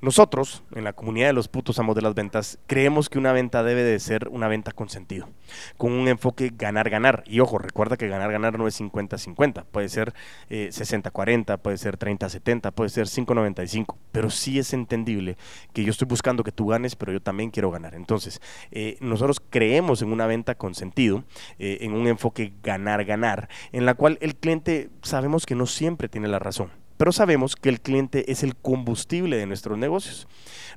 Nosotros, 0.00 0.62
en 0.74 0.84
la 0.84 0.92
comunidad 0.92 1.28
de 1.28 1.32
los 1.32 1.48
putos 1.48 1.78
amos 1.78 1.94
de 1.96 2.02
las 2.02 2.14
ventas, 2.14 2.58
creemos 2.66 3.08
que 3.08 3.18
una 3.18 3.32
venta 3.32 3.62
debe 3.62 3.82
de 3.82 3.98
ser 4.00 4.28
una 4.28 4.48
venta 4.48 4.72
con 4.72 4.88
sentido, 4.88 5.28
con 5.76 5.92
un 5.92 6.08
enfoque 6.08 6.52
ganar-ganar. 6.56 7.24
Y 7.26 7.40
ojo, 7.40 7.58
recuerda 7.58 7.96
que 7.96 8.08
ganar-ganar 8.08 8.58
no 8.58 8.66
es 8.66 8.80
50-50, 8.80 9.64
puede 9.70 9.88
ser 9.88 10.14
60-40, 10.50 11.54
eh, 11.54 11.58
puede 11.58 11.78
ser 11.78 11.98
30-70, 11.98 12.72
puede 12.72 12.90
ser 12.90 13.06
5-95, 13.06 13.96
pero 14.12 14.30
sí 14.30 14.58
es 14.58 14.72
entendible 14.72 15.36
que 15.72 15.84
yo 15.84 15.90
estoy 15.90 16.06
buscando 16.06 16.44
que 16.44 16.52
tú 16.52 16.66
ganes, 16.68 16.96
pero 16.96 17.12
yo 17.12 17.20
también 17.20 17.50
quiero 17.50 17.70
ganar. 17.70 17.94
Entonces, 17.94 18.40
eh, 18.70 18.96
nosotros 19.00 19.40
creemos 19.50 20.02
en 20.02 20.12
una 20.12 20.26
venta 20.26 20.54
con 20.54 20.74
sentido, 20.74 21.24
eh, 21.58 21.78
en 21.80 21.92
un 21.92 22.06
enfoque 22.06 22.52
ganar-ganar, 22.62 23.48
en 23.72 23.86
la 23.86 23.94
cual 23.94 24.18
el 24.20 24.36
cliente 24.36 24.90
sabemos 25.02 25.46
que 25.46 25.54
no 25.54 25.66
siempre 25.66 26.08
tiene 26.08 26.28
la 26.28 26.38
razón 26.38 26.83
pero 26.96 27.12
sabemos 27.12 27.56
que 27.56 27.68
el 27.68 27.80
cliente 27.80 28.30
es 28.30 28.42
el 28.42 28.56
combustible 28.56 29.36
de 29.36 29.46
nuestros 29.46 29.78
negocios. 29.78 30.26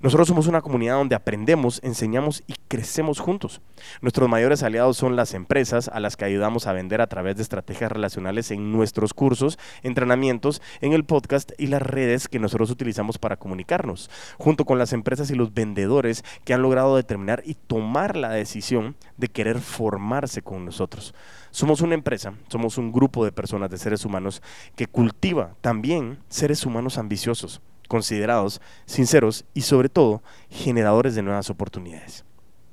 Nosotros 0.02 0.28
somos 0.28 0.48
una 0.48 0.62
comunidad 0.62 0.96
donde 0.96 1.16
aprendemos, 1.16 1.80
enseñamos 1.84 2.44
y 2.48 2.54
crecemos 2.68 3.20
juntos. 3.20 3.62
Nuestros 4.02 4.30
mayores 4.30 4.62
aliados 4.64 4.98
son 4.98 5.16
las 5.16 5.34
empresas 5.34 5.88
a 5.88 6.00
las 6.00 6.16
que 6.16 6.26
ayudamos 6.26 6.68
a 6.68 6.74
vender 6.74 7.02
a 7.02 7.08
través 7.08 7.36
de 7.36 7.44
estrategias 7.44 7.92
relacionales 7.92 8.52
en 8.52 8.72
nuestros 8.72 9.14
cursos, 9.14 9.58
entrenamientos, 9.84 10.62
en 10.82 10.94
el 10.94 11.04
podcast 11.04 11.52
y 11.58 11.68
las 11.68 11.82
redes 11.82 12.28
que 12.28 12.40
nosotros 12.40 12.70
utilizamos 12.70 13.18
para 13.18 13.38
comunicarnos, 13.38 14.10
junto 14.38 14.66
con 14.66 14.78
las 14.78 14.94
empresas 14.94 15.32
y 15.32 15.36
los 15.36 15.54
vendedores 15.54 16.24
que 16.44 16.54
han 16.54 16.62
logrado 16.62 16.96
determinar 16.96 17.42
y 17.46 17.56
tomar 17.56 18.16
la 18.16 18.30
decisión 18.30 18.96
de 19.18 19.30
querer 19.30 19.60
formarse 19.60 20.42
con 20.42 20.66
nosotros. 20.66 21.14
Somos 21.52 21.82
una 21.82 21.96
empresa, 21.96 22.34
somos 22.50 22.78
un 22.78 22.92
grupo 22.92 23.26
de 23.26 23.32
personas, 23.32 23.72
de 23.72 23.78
seres 23.78 24.06
humanos, 24.06 24.44
que 24.76 24.86
cultiva 24.86 25.56
también 25.62 26.07
seres 26.30 26.66
humanos 26.66 26.98
ambiciosos, 26.98 27.62
considerados, 27.88 28.62
sinceros 28.86 29.46
y 29.54 29.62
sobre 29.62 29.90
todo 29.90 30.22
generadores 30.50 31.16
de 31.16 31.24
nuevas 31.24 31.50
oportunidades. 31.50 32.26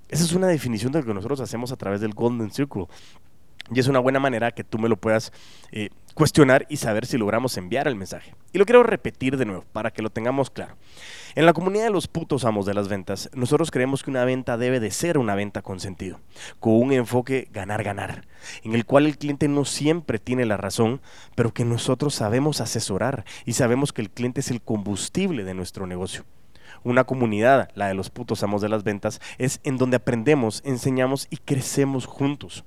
Esa 0.08 0.24
es 0.24 0.32
una 0.32 0.46
definición 0.46 0.92
de 0.92 1.00
lo 1.00 1.06
que 1.06 1.14
nosotros 1.14 1.40
hacemos 1.40 1.72
a 1.72 1.76
través 1.76 2.00
del 2.00 2.14
Golden 2.14 2.50
Circle. 2.50 2.86
Y 3.72 3.80
es 3.80 3.88
una 3.88 3.98
buena 3.98 4.20
manera 4.20 4.52
que 4.52 4.62
tú 4.62 4.78
me 4.78 4.90
lo 4.90 4.96
puedas 4.96 5.32
eh, 5.72 5.88
cuestionar 6.14 6.66
y 6.68 6.76
saber 6.76 7.06
si 7.06 7.16
logramos 7.16 7.56
enviar 7.56 7.88
el 7.88 7.96
mensaje. 7.96 8.34
Y 8.52 8.58
lo 8.58 8.66
quiero 8.66 8.82
repetir 8.82 9.36
de 9.36 9.46
nuevo 9.46 9.64
para 9.72 9.90
que 9.90 10.02
lo 10.02 10.10
tengamos 10.10 10.50
claro. 10.50 10.76
En 11.34 11.46
la 11.46 11.54
comunidad 11.54 11.84
de 11.84 11.90
los 11.90 12.06
putos 12.06 12.44
amos 12.44 12.66
de 12.66 12.74
las 12.74 12.88
ventas, 12.88 13.30
nosotros 13.34 13.70
creemos 13.70 14.02
que 14.02 14.10
una 14.10 14.24
venta 14.24 14.56
debe 14.56 14.80
de 14.80 14.90
ser 14.90 15.18
una 15.18 15.34
venta 15.34 15.62
con 15.62 15.80
sentido, 15.80 16.20
con 16.60 16.74
un 16.74 16.92
enfoque 16.92 17.48
ganar-ganar, 17.52 18.26
en 18.62 18.74
el 18.74 18.84
cual 18.84 19.06
el 19.06 19.18
cliente 19.18 19.48
no 19.48 19.64
siempre 19.64 20.18
tiene 20.18 20.44
la 20.44 20.56
razón, 20.56 21.00
pero 21.34 21.52
que 21.52 21.64
nosotros 21.64 22.14
sabemos 22.14 22.60
asesorar 22.60 23.24
y 23.46 23.54
sabemos 23.54 23.92
que 23.92 24.02
el 24.02 24.10
cliente 24.10 24.40
es 24.40 24.50
el 24.50 24.62
combustible 24.62 25.42
de 25.42 25.54
nuestro 25.54 25.86
negocio. 25.86 26.24
Una 26.84 27.04
comunidad, 27.04 27.70
la 27.74 27.88
de 27.88 27.94
los 27.94 28.10
putos 28.10 28.42
amos 28.42 28.60
de 28.60 28.68
las 28.68 28.84
ventas, 28.84 29.20
es 29.38 29.58
en 29.64 29.78
donde 29.78 29.96
aprendemos, 29.96 30.62
enseñamos 30.64 31.26
y 31.30 31.38
crecemos 31.38 32.06
juntos. 32.06 32.64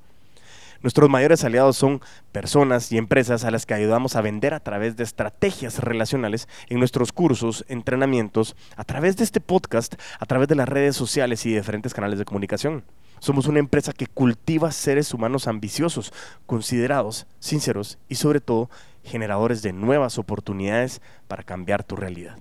Nuestros 0.82 1.10
mayores 1.10 1.44
aliados 1.44 1.78
son 1.78 2.02
personas 2.32 2.92
y 2.92 2.98
empresas 2.98 3.44
a 3.44 3.52
las 3.52 3.66
que 3.66 3.74
ayudamos 3.74 4.16
a 4.16 4.22
vender 4.22 4.54
a 4.54 4.60
través 4.60 4.96
de 4.96 5.04
estrategias 5.04 5.80
relacionales 5.80 6.48
en 6.70 6.80
nuestros 6.80 7.12
cursos, 7.12 7.66
entrenamientos, 7.68 8.56
a 8.76 8.84
través 8.84 9.18
de 9.18 9.24
este 9.24 9.42
podcast, 9.42 9.96
a 10.20 10.26
través 10.26 10.48
de 10.48 10.56
las 10.56 10.70
redes 10.70 10.96
sociales 10.96 11.46
y 11.46 11.54
diferentes 11.54 11.94
canales 11.94 12.20
de 12.20 12.26
comunicación. 12.26 12.84
Somos 13.20 13.48
una 13.48 13.60
empresa 13.60 13.94
que 13.94 14.08
cultiva 14.08 14.72
seres 14.72 15.14
humanos 15.14 15.48
ambiciosos, 15.48 16.14
considerados, 16.46 17.26
sinceros 17.40 17.98
y 18.08 18.16
sobre 18.16 18.42
todo 18.42 18.70
generadores 19.04 19.62
de 19.62 19.74
nuevas 19.74 20.18
oportunidades 20.20 21.02
para 21.28 21.44
cambiar 21.44 21.84
tu 21.84 21.96
realidad. 21.96 22.38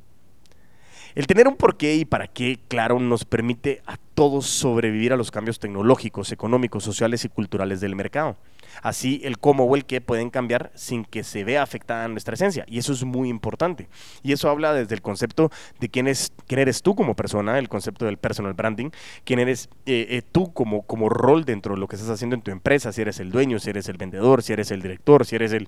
El 1.17 1.27
tener 1.27 1.49
un 1.49 1.57
porqué 1.57 1.95
y 1.95 2.05
para 2.05 2.27
qué, 2.27 2.59
claro, 2.69 3.01
nos 3.01 3.25
permite 3.25 3.81
a 3.87 3.97
todos 3.97 4.45
sobrevivir 4.47 5.15
a 5.15 5.17
los 5.17 5.31
cambios 5.31 5.59
tecnológicos, 5.59 6.31
económicos, 6.31 6.85
sociales 6.85 7.25
y 7.25 7.31
culturales 7.31 7.81
del 7.81 7.97
mercado. 7.97 8.37
Así, 8.83 9.23
el 9.25 9.39
cómo 9.39 9.65
o 9.65 9.75
el 9.77 9.87
qué 9.87 10.03
pueden 10.03 10.29
cambiar 10.29 10.71
sin 10.75 11.07
que 11.07 11.25
se 11.25 11.43
vea 11.43 11.63
afectada 11.63 12.07
nuestra 12.09 12.35
esencia. 12.35 12.67
Y 12.69 12.77
eso 12.77 12.93
es 12.93 13.03
muy 13.05 13.31
importante. 13.31 13.89
Y 14.23 14.33
eso 14.33 14.51
habla 14.51 14.75
desde 14.75 14.95
el 14.95 15.01
concepto 15.01 15.51
de 15.81 15.89
quién, 15.89 16.07
es, 16.07 16.35
quién 16.47 16.61
eres 16.61 16.83
tú 16.83 16.95
como 16.95 17.17
persona, 17.17 17.59
el 17.59 17.71
concepto 17.71 18.05
del 18.05 18.19
personal 18.19 18.53
branding, 18.53 18.91
quién 19.25 19.39
eres 19.39 19.71
eh, 19.87 20.07
eh, 20.11 20.23
tú 20.31 20.53
como, 20.53 20.83
como 20.83 21.09
rol 21.09 21.47
dentro 21.47 21.77
de 21.77 21.81
lo 21.81 21.89
que 21.89 21.97
estás 21.97 22.11
haciendo 22.11 22.37
en 22.37 22.43
tu 22.43 22.51
empresa, 22.51 22.93
si 22.93 23.01
eres 23.01 23.21
el 23.21 23.31
dueño, 23.31 23.59
si 23.59 23.71
eres 23.71 23.89
el 23.89 23.97
vendedor, 23.97 24.43
si 24.43 24.53
eres 24.53 24.71
el 24.71 24.83
director, 24.83 25.25
si 25.25 25.37
eres 25.37 25.53
el 25.53 25.67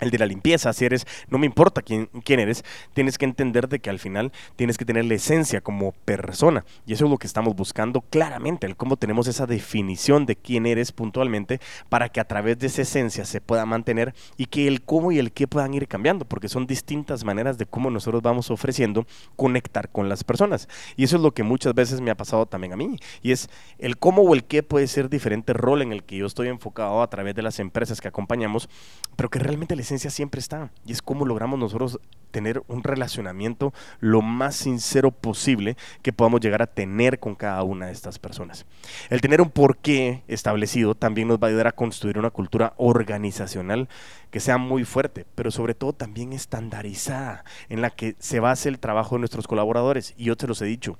el 0.00 0.10
de 0.10 0.18
la 0.18 0.26
limpieza, 0.26 0.72
si 0.72 0.84
eres, 0.84 1.06
no 1.28 1.38
me 1.38 1.46
importa 1.46 1.82
quién, 1.82 2.08
quién, 2.24 2.40
eres, 2.40 2.64
tienes 2.94 3.18
que 3.18 3.24
entender 3.24 3.68
de 3.68 3.78
que 3.78 3.90
al 3.90 3.98
final 3.98 4.32
tienes 4.56 4.78
que 4.78 4.84
tener 4.84 5.04
la 5.04 5.14
esencia 5.14 5.60
como 5.60 5.92
persona. 5.92 6.64
Y 6.86 6.92
eso 6.92 7.04
es 7.04 7.10
lo 7.10 7.18
que 7.18 7.26
estamos 7.26 7.54
buscando 7.54 8.00
claramente, 8.00 8.66
el 8.66 8.76
cómo 8.76 8.96
tenemos 8.96 9.26
esa 9.26 9.46
definición 9.46 10.26
de 10.26 10.36
quién 10.36 10.66
eres 10.66 10.92
puntualmente 10.92 11.60
para 11.88 12.08
que 12.08 12.20
a 12.20 12.24
través 12.24 12.58
de 12.58 12.66
esa 12.66 12.82
esencia 12.82 13.24
se 13.24 13.40
pueda 13.40 13.66
mantener 13.66 14.14
y 14.36 14.46
que 14.46 14.68
el 14.68 14.82
cómo 14.82 15.12
y 15.12 15.18
el 15.18 15.32
qué 15.32 15.46
puedan 15.46 15.74
ir 15.74 15.88
cambiando, 15.88 16.24
porque 16.24 16.48
son 16.48 16.66
distintas 16.66 17.24
maneras 17.24 17.58
de 17.58 17.66
cómo 17.66 17.90
nosotros 17.90 18.22
vamos 18.22 18.50
ofreciendo 18.50 19.06
conectar 19.36 19.88
con 19.90 20.08
las 20.08 20.24
personas. 20.24 20.68
Y 20.96 21.04
eso 21.04 21.16
es 21.16 21.22
lo 21.22 21.32
que 21.32 21.42
muchas 21.42 21.74
veces 21.74 22.00
me 22.00 22.10
ha 22.10 22.16
pasado 22.16 22.46
también 22.46 22.72
a 22.72 22.76
mí. 22.76 22.96
Y 23.22 23.32
es 23.32 23.48
el 23.78 23.98
cómo 23.98 24.22
o 24.22 24.34
el 24.34 24.44
qué 24.44 24.62
puede 24.62 24.86
ser 24.86 25.08
diferente 25.08 25.52
rol 25.52 25.82
en 25.82 25.92
el 25.92 26.04
que 26.04 26.16
yo 26.16 26.26
estoy 26.26 26.48
enfocado 26.48 27.02
a 27.02 27.10
través 27.10 27.34
de 27.34 27.42
las 27.42 27.58
empresas 27.58 28.00
que 28.00 28.08
acompañamos, 28.08 28.68
pero 29.16 29.30
que 29.30 29.38
realmente 29.38 29.76
les 29.76 29.85
siempre 29.86 30.40
está 30.40 30.70
y 30.84 30.92
es 30.92 31.02
cómo 31.02 31.24
logramos 31.24 31.58
nosotros 31.58 31.98
tener 32.30 32.62
un 32.68 32.82
relacionamiento 32.84 33.72
lo 34.00 34.20
más 34.20 34.56
sincero 34.56 35.10
posible 35.10 35.76
que 36.02 36.12
podamos 36.12 36.40
llegar 36.40 36.60
a 36.60 36.66
tener 36.66 37.18
con 37.18 37.34
cada 37.34 37.62
una 37.62 37.86
de 37.86 37.92
estas 37.92 38.18
personas. 38.18 38.66
El 39.08 39.22
tener 39.22 39.40
un 39.40 39.50
porqué 39.50 40.22
establecido 40.28 40.94
también 40.94 41.28
nos 41.28 41.38
va 41.38 41.46
a 41.46 41.50
ayudar 41.50 41.68
a 41.68 41.72
construir 41.72 42.18
una 42.18 42.30
cultura 42.30 42.74
organizacional 42.76 43.88
que 44.30 44.40
sea 44.40 44.58
muy 44.58 44.84
fuerte, 44.84 45.24
pero 45.34 45.50
sobre 45.50 45.74
todo 45.74 45.94
también 45.94 46.34
estandarizada, 46.34 47.44
en 47.70 47.80
la 47.80 47.88
que 47.88 48.16
se 48.18 48.40
base 48.40 48.68
el 48.68 48.80
trabajo 48.80 49.14
de 49.14 49.20
nuestros 49.20 49.46
colaboradores. 49.46 50.12
Y 50.18 50.24
yo 50.24 50.36
te 50.36 50.46
los 50.46 50.60
he 50.60 50.66
dicho, 50.66 50.98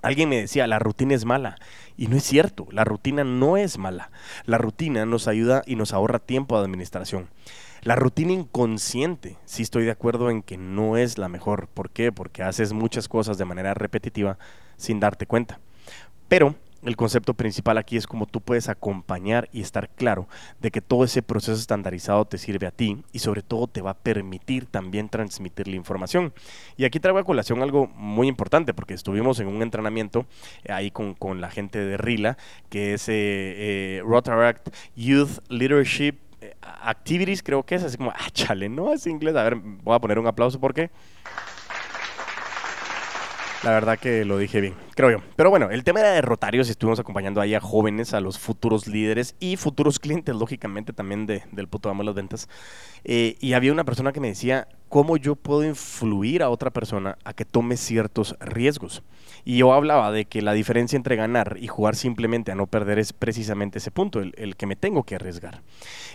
Alguien 0.00 0.28
me 0.28 0.40
decía, 0.40 0.66
la 0.68 0.78
rutina 0.78 1.14
es 1.14 1.24
mala. 1.24 1.56
Y 1.96 2.06
no 2.06 2.16
es 2.16 2.22
cierto, 2.22 2.68
la 2.70 2.84
rutina 2.84 3.24
no 3.24 3.56
es 3.56 3.78
mala. 3.78 4.10
La 4.44 4.56
rutina 4.56 5.04
nos 5.06 5.26
ayuda 5.26 5.62
y 5.66 5.74
nos 5.74 5.92
ahorra 5.92 6.20
tiempo 6.20 6.56
de 6.56 6.64
administración. 6.64 7.28
La 7.82 7.94
rutina 7.94 8.32
inconsciente, 8.32 9.36
sí 9.44 9.62
estoy 9.62 9.84
de 9.84 9.90
acuerdo 9.90 10.30
en 10.30 10.42
que 10.42 10.56
no 10.56 10.96
es 10.96 11.18
la 11.18 11.28
mejor. 11.28 11.68
¿Por 11.68 11.90
qué? 11.90 12.10
Porque 12.12 12.42
haces 12.42 12.72
muchas 12.72 13.08
cosas 13.08 13.38
de 13.38 13.44
manera 13.44 13.74
repetitiva 13.74 14.38
sin 14.76 15.00
darte 15.00 15.26
cuenta. 15.26 15.60
Pero 16.28 16.56
el 16.84 16.96
concepto 16.96 17.34
principal 17.34 17.76
aquí 17.76 17.96
es 17.96 18.06
cómo 18.06 18.26
tú 18.26 18.40
puedes 18.40 18.68
acompañar 18.68 19.48
y 19.52 19.62
estar 19.62 19.88
claro 19.88 20.28
de 20.60 20.70
que 20.70 20.80
todo 20.80 21.02
ese 21.02 21.22
proceso 21.22 21.58
estandarizado 21.58 22.24
te 22.24 22.38
sirve 22.38 22.68
a 22.68 22.70
ti 22.70 23.02
y 23.12 23.18
sobre 23.18 23.42
todo 23.42 23.66
te 23.66 23.82
va 23.82 23.90
a 23.90 23.98
permitir 23.98 24.66
también 24.66 25.08
transmitir 25.08 25.66
la 25.66 25.74
información. 25.74 26.32
Y 26.76 26.84
aquí 26.84 27.00
traigo 27.00 27.18
a 27.18 27.24
colación 27.24 27.62
algo 27.62 27.88
muy 27.88 28.28
importante 28.28 28.74
porque 28.74 28.94
estuvimos 28.94 29.40
en 29.40 29.48
un 29.48 29.62
entrenamiento 29.62 30.26
eh, 30.64 30.72
ahí 30.72 30.92
con, 30.92 31.14
con 31.14 31.40
la 31.40 31.50
gente 31.50 31.80
de 31.80 31.96
RILA, 31.96 32.38
que 32.68 32.94
es 32.94 33.08
eh, 33.08 33.14
eh, 33.16 34.02
Rotaract 34.04 34.68
Youth 34.94 35.40
Leadership 35.48 36.27
Activities, 36.62 37.42
creo 37.42 37.64
que 37.64 37.74
es 37.74 37.84
así 37.84 37.96
como, 37.96 38.10
ah, 38.16 38.30
chale, 38.32 38.68
no 38.68 38.92
es 38.92 39.06
inglés. 39.06 39.34
A 39.36 39.42
ver, 39.42 39.56
voy 39.56 39.94
a 39.94 39.98
poner 39.98 40.18
un 40.18 40.26
aplauso 40.26 40.60
porque... 40.60 40.90
La 43.64 43.72
verdad 43.72 43.98
que 43.98 44.24
lo 44.24 44.38
dije 44.38 44.60
bien, 44.60 44.74
creo 44.98 45.12
yo. 45.12 45.18
Pero 45.36 45.48
bueno, 45.48 45.70
el 45.70 45.84
tema 45.84 46.00
era 46.00 46.10
de 46.10 46.20
Rotarios 46.22 46.66
y 46.66 46.72
estuvimos 46.72 46.98
acompañando 46.98 47.40
ahí 47.40 47.54
a 47.54 47.60
jóvenes, 47.60 48.14
a 48.14 48.20
los 48.20 48.36
futuros 48.36 48.88
líderes 48.88 49.36
y 49.38 49.54
futuros 49.54 49.98
clientes, 50.00 50.34
lógicamente, 50.34 50.92
también 50.92 51.24
de, 51.24 51.44
del 51.52 51.68
puto 51.68 51.88
amo 51.88 52.02
de 52.02 52.06
las 52.06 52.16
ventas. 52.16 52.48
Eh, 53.04 53.36
y 53.38 53.52
había 53.52 53.72
una 53.72 53.84
persona 53.84 54.10
que 54.10 54.18
me 54.18 54.26
decía, 54.26 54.66
¿cómo 54.88 55.16
yo 55.16 55.36
puedo 55.36 55.64
influir 55.64 56.42
a 56.42 56.50
otra 56.50 56.70
persona 56.70 57.16
a 57.22 57.32
que 57.32 57.44
tome 57.44 57.76
ciertos 57.76 58.34
riesgos? 58.40 59.04
Y 59.44 59.58
yo 59.58 59.72
hablaba 59.72 60.10
de 60.10 60.24
que 60.24 60.42
la 60.42 60.52
diferencia 60.52 60.96
entre 60.96 61.14
ganar 61.14 61.58
y 61.60 61.68
jugar 61.68 61.94
simplemente 61.94 62.50
a 62.50 62.56
no 62.56 62.66
perder 62.66 62.98
es 62.98 63.12
precisamente 63.12 63.78
ese 63.78 63.92
punto, 63.92 64.20
el, 64.20 64.34
el 64.36 64.56
que 64.56 64.66
me 64.66 64.74
tengo 64.74 65.04
que 65.04 65.14
arriesgar. 65.14 65.62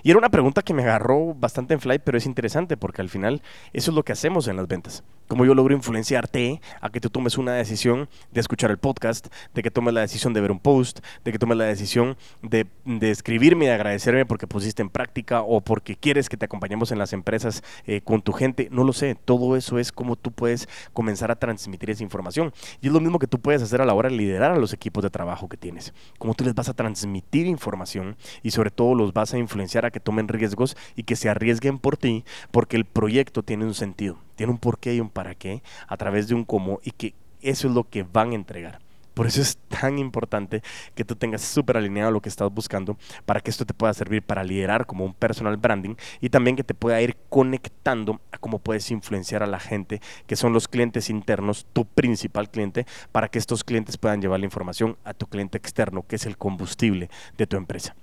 Y 0.03 0.09
era 0.09 0.19
una 0.19 0.29
pregunta 0.29 0.61
que 0.61 0.73
me 0.73 0.83
agarró 0.83 1.33
bastante 1.33 1.73
en 1.73 1.79
flight, 1.79 2.01
pero 2.03 2.17
es 2.17 2.25
interesante 2.25 2.75
porque 2.75 3.01
al 3.01 3.09
final 3.09 3.41
eso 3.71 3.91
es 3.91 3.95
lo 3.95 4.03
que 4.03 4.11
hacemos 4.11 4.49
en 4.49 4.57
las 4.57 4.67
ventas. 4.67 5.03
Como 5.27 5.45
yo 5.45 5.55
logro 5.55 5.73
influenciarte 5.73 6.61
a 6.81 6.89
que 6.89 6.99
tú 6.99 7.09
tomes 7.09 7.37
una 7.37 7.53
decisión 7.53 8.09
de 8.31 8.41
escuchar 8.41 8.72
el 8.73 8.79
podcast, 8.79 9.27
de 9.53 9.63
que 9.63 9.71
tomes 9.71 9.93
la 9.93 10.01
decisión 10.01 10.33
de 10.33 10.41
ver 10.41 10.51
un 10.51 10.59
post, 10.59 10.99
de 11.23 11.31
que 11.31 11.39
tomes 11.39 11.57
la 11.57 11.65
decisión 11.65 12.17
de, 12.41 12.67
escribirme 13.01 13.65
y 13.65 13.67
de 13.69 13.73
agradecerme 13.73 14.25
porque 14.25 14.47
pusiste 14.47 14.81
en 14.81 14.89
práctica 14.89 15.41
o 15.41 15.61
porque 15.61 15.95
quieres 15.95 16.29
que 16.29 16.37
te 16.37 16.45
acompañemos 16.45 16.91
en 16.91 16.99
las 16.99 17.13
empresas 17.13 17.63
eh, 17.85 18.01
con 18.01 18.21
tu 18.21 18.33
gente. 18.33 18.67
No 18.71 18.83
lo 18.83 18.93
sé, 18.93 19.15
todo 19.15 19.55
eso 19.55 19.79
es 19.79 19.91
como 19.91 20.15
tú 20.15 20.31
puedes 20.31 20.67
comenzar 20.93 21.31
a 21.31 21.35
transmitir 21.35 21.89
esa 21.89 22.03
información. 22.03 22.53
Y 22.81 22.87
es 22.87 22.93
lo 22.93 22.99
mismo 22.99 23.19
que 23.19 23.27
tú 23.27 23.39
puedes 23.39 23.61
hacer 23.61 23.81
a 23.81 23.85
la 23.85 23.93
hora 23.93 24.09
de 24.09 24.15
liderar 24.15 24.51
a 24.51 24.57
los 24.57 24.73
equipos 24.73 25.03
de 25.03 25.09
trabajo 25.09 25.47
que 25.47 25.57
tienes. 25.57 25.93
Cómo 26.17 26.33
tú 26.33 26.43
les 26.43 26.55
vas 26.55 26.69
a 26.69 26.73
transmitir 26.73 27.47
información 27.47 28.17
y 28.41 28.51
sobre 28.51 28.71
todo 28.71 28.95
los 28.95 29.13
vas 29.13 29.33
a 29.33 29.37
influenciar 29.37 29.85
a 29.85 29.91
que 29.91 29.99
tomen 29.99 30.27
riesgos 30.27 30.75
y 30.95 31.03
que 31.03 31.15
se 31.15 31.29
arriesguen 31.29 31.79
por 31.79 31.97
ti 31.97 32.25
porque 32.51 32.77
el 32.77 32.85
proyecto 32.85 33.43
tiene 33.43 33.65
un 33.65 33.73
sentido, 33.73 34.17
tiene 34.35 34.51
un 34.51 34.57
porqué 34.57 34.95
y 34.95 34.99
un 34.99 35.09
para 35.09 35.35
qué 35.35 35.63
a 35.87 35.97
través 35.97 36.27
de 36.27 36.35
un 36.35 36.45
cómo 36.45 36.79
y 36.83 36.91
que 36.91 37.13
eso 37.43 37.67
es 37.67 37.73
lo 37.73 37.83
que 37.83 38.03
van 38.03 38.31
a 38.31 38.35
entregar. 38.35 38.79
Por 39.13 39.27
eso 39.27 39.41
es 39.41 39.57
tan 39.67 39.99
importante 39.99 40.63
que 40.95 41.05
tú 41.05 41.15
tengas 41.15 41.41
súper 41.41 41.77
alineado 41.77 42.11
lo 42.11 42.21
que 42.21 42.29
estás 42.29 42.51
buscando 42.51 42.97
para 43.25 43.41
que 43.41 43.51
esto 43.51 43.65
te 43.65 43.73
pueda 43.73 43.93
servir 43.93 44.23
para 44.23 44.43
liderar 44.43 44.87
como 44.87 45.05
un 45.05 45.13
personal 45.13 45.57
branding 45.57 45.95
y 46.19 46.29
también 46.29 46.55
que 46.55 46.63
te 46.63 46.73
pueda 46.73 46.99
ir 47.01 47.15
conectando 47.29 48.19
a 48.31 48.39
cómo 48.39 48.57
puedes 48.57 48.89
influenciar 48.89 49.43
a 49.43 49.47
la 49.47 49.59
gente 49.59 50.01
que 50.25 50.35
son 50.35 50.51
los 50.51 50.67
clientes 50.67 51.11
internos, 51.11 51.67
tu 51.73 51.85
principal 51.85 52.49
cliente, 52.49 52.87
para 53.11 53.27
que 53.27 53.37
estos 53.37 53.63
clientes 53.63 53.97
puedan 53.97 54.21
llevar 54.21 54.39
la 54.39 54.45
información 54.45 54.97
a 55.03 55.13
tu 55.13 55.27
cliente 55.27 55.59
externo, 55.59 56.05
que 56.07 56.15
es 56.15 56.25
el 56.25 56.37
combustible 56.37 57.09
de 57.37 57.45
tu 57.45 57.55
empresa. 57.55 57.95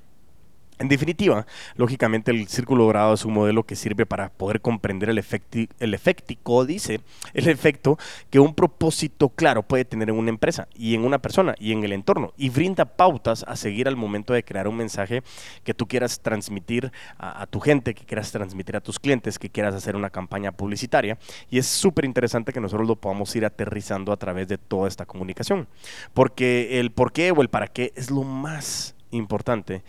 En 0.81 0.89
definitiva, 0.89 1.47
lógicamente 1.77 2.31
el 2.31 2.49
círculo 2.49 2.85
dorado 2.85 3.13
es 3.13 3.27
un 3.27 3.35
modelo 3.35 3.65
que 3.65 3.77
sirve 3.77 4.07
para 4.07 4.31
poder 4.31 4.63
comprender 4.63 5.11
el, 5.11 5.19
efecti 5.19 5.69
el 5.79 5.93
efectico, 5.93 6.65
dice, 6.65 7.03
el 7.35 7.49
efecto 7.49 7.99
que 8.31 8.41
un 8.41 8.55
propósito 8.55 9.29
claro 9.29 9.63
puede 9.63 9.85
tener 9.85 10.09
en 10.09 10.17
una 10.17 10.31
empresa 10.31 10.69
y 10.75 10.95
en 10.95 11.05
una 11.05 11.19
persona 11.19 11.55
y 11.59 11.73
en 11.73 11.85
el 11.85 11.93
entorno 11.93 12.33
y 12.39 12.49
brinda 12.49 12.87
pautas 12.87 13.45
a 13.47 13.57
seguir 13.57 13.89
al 13.89 13.97
momento 13.97 14.33
de 14.33 14.43
crear 14.43 14.69
un 14.69 14.77
mensaje 14.79 15.23
que 15.65 15.75
tú 15.75 15.87
quieras 15.87 16.21
transmitir 16.21 16.91
a, 17.19 17.43
a 17.43 17.47
tu 17.47 17.61
gente, 17.61 17.93
que 17.93 18.07
quieras 18.07 18.33
transmitir 18.33 18.75
a 18.75 18.81
tus 18.81 18.99
clientes, 18.99 19.39
que 19.39 19.51
quieras 19.51 19.75
hacer 19.75 19.97
una 19.97 20.09
campaña 20.09 20.51
publicitaria. 20.51 21.19
Y 21.51 21.59
es 21.59 21.67
súper 21.67 22.07
interesante 22.07 22.55
que 22.55 22.61
nosotros 22.61 22.89
lo 22.89 22.97
podamos 22.97 23.37
ir 23.37 23.45
aterrizando 23.45 24.13
a 24.13 24.17
través 24.17 24.49
de 24.49 24.57
toda 24.57 24.89
esta 24.89 25.05
comunicación, 25.05 25.69
porque 26.15 26.81
el 26.81 26.91
por 26.91 27.13
qué 27.13 27.33
o 27.33 27.43
el 27.43 27.51
para 27.51 27.67
qué 27.67 27.93
es 27.97 28.11
lo 28.11 28.23
más 28.23 28.95
importante 29.11 29.83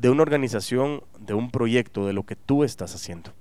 de 0.00 0.08
una 0.08 0.22
organización, 0.22 1.02
de 1.18 1.34
un 1.34 1.50
proyecto, 1.50 2.06
de 2.06 2.14
lo 2.14 2.24
que 2.24 2.34
tú 2.34 2.64
estás 2.64 2.94
haciendo. 2.94 3.32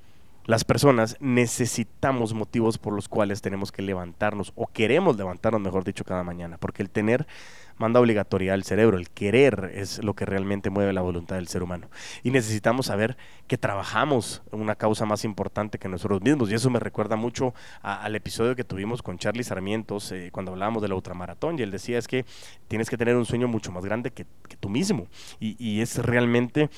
Las 0.50 0.64
personas 0.64 1.16
necesitamos 1.20 2.34
motivos 2.34 2.80
por 2.80 2.94
los 2.94 3.08
cuales 3.08 3.40
tenemos 3.40 3.72
que 3.72 3.84
levantarnos 3.84 4.52
o 4.56 4.66
queremos 4.66 5.16
levantarnos, 5.16 5.62
mejor 5.62 5.84
dicho, 5.84 6.04
cada 6.04 6.24
mañana, 6.24 6.58
porque 6.58 6.82
el 6.82 6.90
tener 6.90 7.28
manda 7.80 8.00
obligatoriedad 8.00 8.54
al 8.54 8.64
cerebro. 8.64 8.98
El 8.98 9.10
querer 9.10 9.72
es 9.74 10.04
lo 10.04 10.14
que 10.14 10.26
realmente 10.26 10.70
mueve 10.70 10.94
la 10.94 11.02
voluntad 11.02 11.38
del 11.38 11.48
ser 11.48 11.64
humano. 11.64 11.90
Y 12.24 12.30
necesitamos 12.30 12.88
saber 12.88 13.18
que 13.48 13.58
trabajamos 13.58 14.44
una 14.52 14.76
causa 14.76 15.06
más 15.06 15.24
importante 15.24 15.80
que 15.80 15.88
nosotros 15.88 16.22
mismos. 16.22 16.52
Y 16.52 16.54
eso 16.54 16.70
me 16.70 16.80
recuerda 16.80 17.16
mucho 17.16 17.56
al 17.82 18.16
episodio 18.16 18.56
que 18.56 18.64
tuvimos 18.64 19.02
con 19.02 19.18
Charlie 19.18 19.44
Sarmientos 19.44 20.12
eh, 20.12 20.30
cuando 20.32 20.52
hablábamos 20.52 20.82
de 20.82 20.90
la 20.90 20.96
ultramaratón. 20.96 21.58
Y 21.58 21.64
él 21.64 21.72
decía 21.72 21.98
es 21.98 22.08
que 22.08 22.26
tienes 22.68 22.90
que 22.90 22.98
tener 22.98 23.16
un 23.16 23.26
sueño 23.26 23.48
mucho 23.48 23.72
más 23.72 23.84
grande 23.84 24.12
que, 24.12 24.26
tú 24.60 24.70
mismo. 24.70 25.08
Y, 25.40 25.80
es 25.80 25.98
realmente 25.98 26.70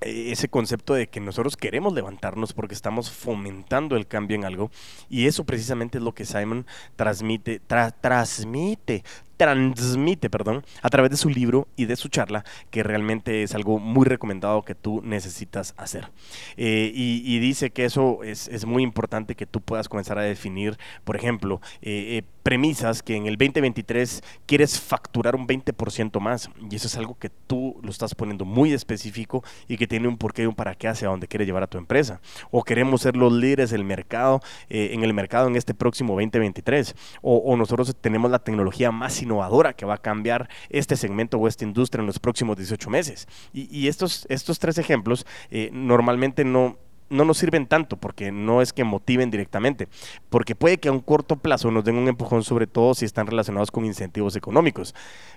ese 0.00 0.48
concepto 0.48 0.94
de 0.94 1.08
que 1.08 1.20
nosotros 1.20 1.56
queremos 1.56 1.94
levantarnos 1.94 2.52
porque 2.52 2.74
estamos 2.74 3.10
fomentando 3.10 3.96
el 3.96 4.06
cambio 4.06 4.36
en 4.36 4.44
algo. 4.44 4.70
Y 5.08 5.26
eso 5.26 5.44
precisamente 5.44 5.98
es 5.98 6.04
lo 6.04 6.14
que 6.14 6.24
Simon 6.24 6.66
transmite, 6.96 7.60
transmite, 8.00 9.04
transmite, 9.36 10.30
perdón, 10.30 10.64
a 10.82 10.88
través 10.88 11.10
de 11.10 11.16
su 11.16 11.28
libro 11.28 11.68
y 11.76 11.86
de 11.86 11.96
su 11.96 12.08
charla, 12.08 12.44
que 12.70 12.82
realmente 12.82 13.42
es 13.42 13.54
algo 13.54 13.78
muy 13.78 14.06
recomendado 14.06 14.62
que 14.62 14.74
tú 14.74 15.02
necesitas 15.04 15.74
hacer. 15.76 16.10
Eh, 16.56 16.90
y, 16.94 17.38
dice 17.38 17.70
que 17.70 17.84
eso 17.84 18.22
es, 18.22 18.64
muy 18.66 18.82
importante 18.82 19.34
que 19.34 19.46
tú 19.46 19.60
puedas 19.60 19.88
comenzar 19.88 20.18
a 20.18 20.22
definir, 20.22 20.78
por 21.04 21.16
ejemplo, 21.16 21.60
eh, 21.82 22.22
premisas 22.46 23.02
que 23.02 23.16
en 23.16 23.26
el 23.26 23.36
2023 23.38 24.22
quieres 24.46 24.80
facturar 24.80 25.34
un 25.34 25.48
20% 25.48 26.20
más. 26.20 26.48
Y 26.70 26.76
eso 26.76 26.86
es 26.86 26.96
algo 26.96 27.18
que 27.18 27.28
tú 27.28 27.76
lo 27.82 27.90
estás 27.90 28.14
poniendo 28.14 28.44
muy 28.44 28.72
específico 28.72 29.42
y 29.66 29.76
que 29.76 29.88
tiene 29.88 30.06
un 30.06 30.16
porqué 30.16 30.44
y 30.44 30.46
un 30.46 30.54
para 30.54 30.76
qué 30.76 30.86
hacia 30.86 31.08
dónde 31.08 31.26
quieres 31.26 31.48
llevar 31.48 31.64
a 31.64 31.66
tu 31.66 31.76
empresa. 31.76 32.20
O 32.52 32.62
queremos 32.62 33.02
ser 33.02 33.16
los 33.16 33.32
líderes 33.32 33.70
del 33.70 33.82
mercado, 33.82 34.40
eh, 34.70 34.90
en 34.92 35.02
el 35.02 35.12
mercado 35.12 35.48
en 35.48 35.56
este 35.56 35.74
próximo 35.74 36.12
2023. 36.12 36.94
O, 37.20 37.38
o, 37.38 37.56
nosotros 37.56 37.96
tenemos 38.00 38.30
la 38.30 38.38
tecnología 38.38 38.92
más 38.92 39.14
innovadora 39.26 39.74
que 39.74 39.84
va 39.84 39.94
a 39.94 39.98
cambiar 39.98 40.48
este 40.70 40.96
segmento 40.96 41.38
o 41.38 41.48
esta 41.48 41.64
industria 41.64 42.00
en 42.00 42.06
los 42.06 42.18
próximos 42.18 42.56
18 42.56 42.88
meses. 42.88 43.26
Y, 43.52 43.88
estos, 43.88 44.26
estos 44.28 44.58
tres 44.58 44.78
ejemplos 44.78 45.26
eh, 45.50 45.70
normalmente 45.72 46.44
no 46.44 46.78
no 47.08 47.24
nos 47.24 47.38
sirven 47.38 47.66
tanto 47.66 47.96
porque 47.96 48.32
no 48.32 48.62
es 48.62 48.72
que 48.72 48.84
motiven 48.84 49.30
directamente, 49.30 49.88
porque 50.28 50.54
puede 50.54 50.78
que 50.78 50.88
a 50.88 50.92
un 50.92 51.00
corto 51.00 51.36
plazo 51.36 51.70
nos 51.70 51.84
den 51.84 51.96
un 51.96 52.08
empujón, 52.08 52.42
sobre 52.42 52.66
todo 52.66 52.94
si 52.94 53.04
están 53.04 53.26
relacionados 53.26 53.70
con 53.70 53.84
incentivos 53.84 54.36
económicos, 54.36 54.94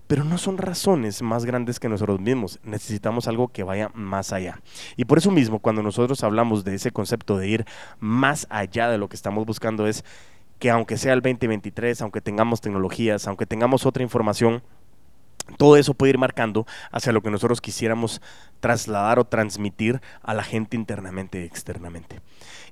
pero 0.08 0.23
no 0.23 0.38
son 0.38 0.58
razones 0.58 1.21
más 1.21 1.45
grandes 1.45 1.80
que 1.80 1.89
nosotros 1.89 2.19
mismos, 2.19 2.60
necesitamos 2.63 3.28
algo 3.28 3.49
que 3.49 3.63
vaya 3.63 3.91
más 3.93 4.34
allá. 4.34 4.60
Y 4.97 5.06
por 5.06 5.19
eso 5.19 5.32
mismo, 5.32 5.60
cuando 5.60 5.84
nosotros 5.84 6.23
hablamos 6.23 6.63
de 6.63 6.75
ese 6.75 6.91
concepto 6.91 7.38
de 7.38 7.47
ir 7.47 7.65
más 7.99 8.47
allá 8.49 8.89
de 8.89 8.97
lo 8.97 9.08
que 9.08 9.15
estamos 9.15 9.45
buscando, 9.45 9.86
es 9.86 10.04
que 10.60 10.69
aunque 10.69 10.98
sea 10.98 11.13
el 11.13 11.22
2023, 11.22 12.02
aunque 12.02 12.22
tengamos 12.22 12.62
tecnologías, 12.62 13.28
aunque 13.28 13.45
tengamos 13.45 13.86
otra 13.86 14.04
información, 14.04 14.62
todo 15.57 15.77
eso 15.77 15.93
puede 15.93 16.12
ir 16.12 16.17
marcando 16.17 16.65
hacia 16.91 17.12
lo 17.12 17.21
que 17.21 17.31
nosotros 17.31 17.62
quisiéramos 17.62 18.21
trasladar 18.59 19.19
o 19.19 19.25
transmitir 19.25 20.01
a 20.21 20.33
la 20.33 20.43
gente 20.43 20.75
internamente 20.75 21.41
y 21.41 21.45
externamente. 21.45 22.21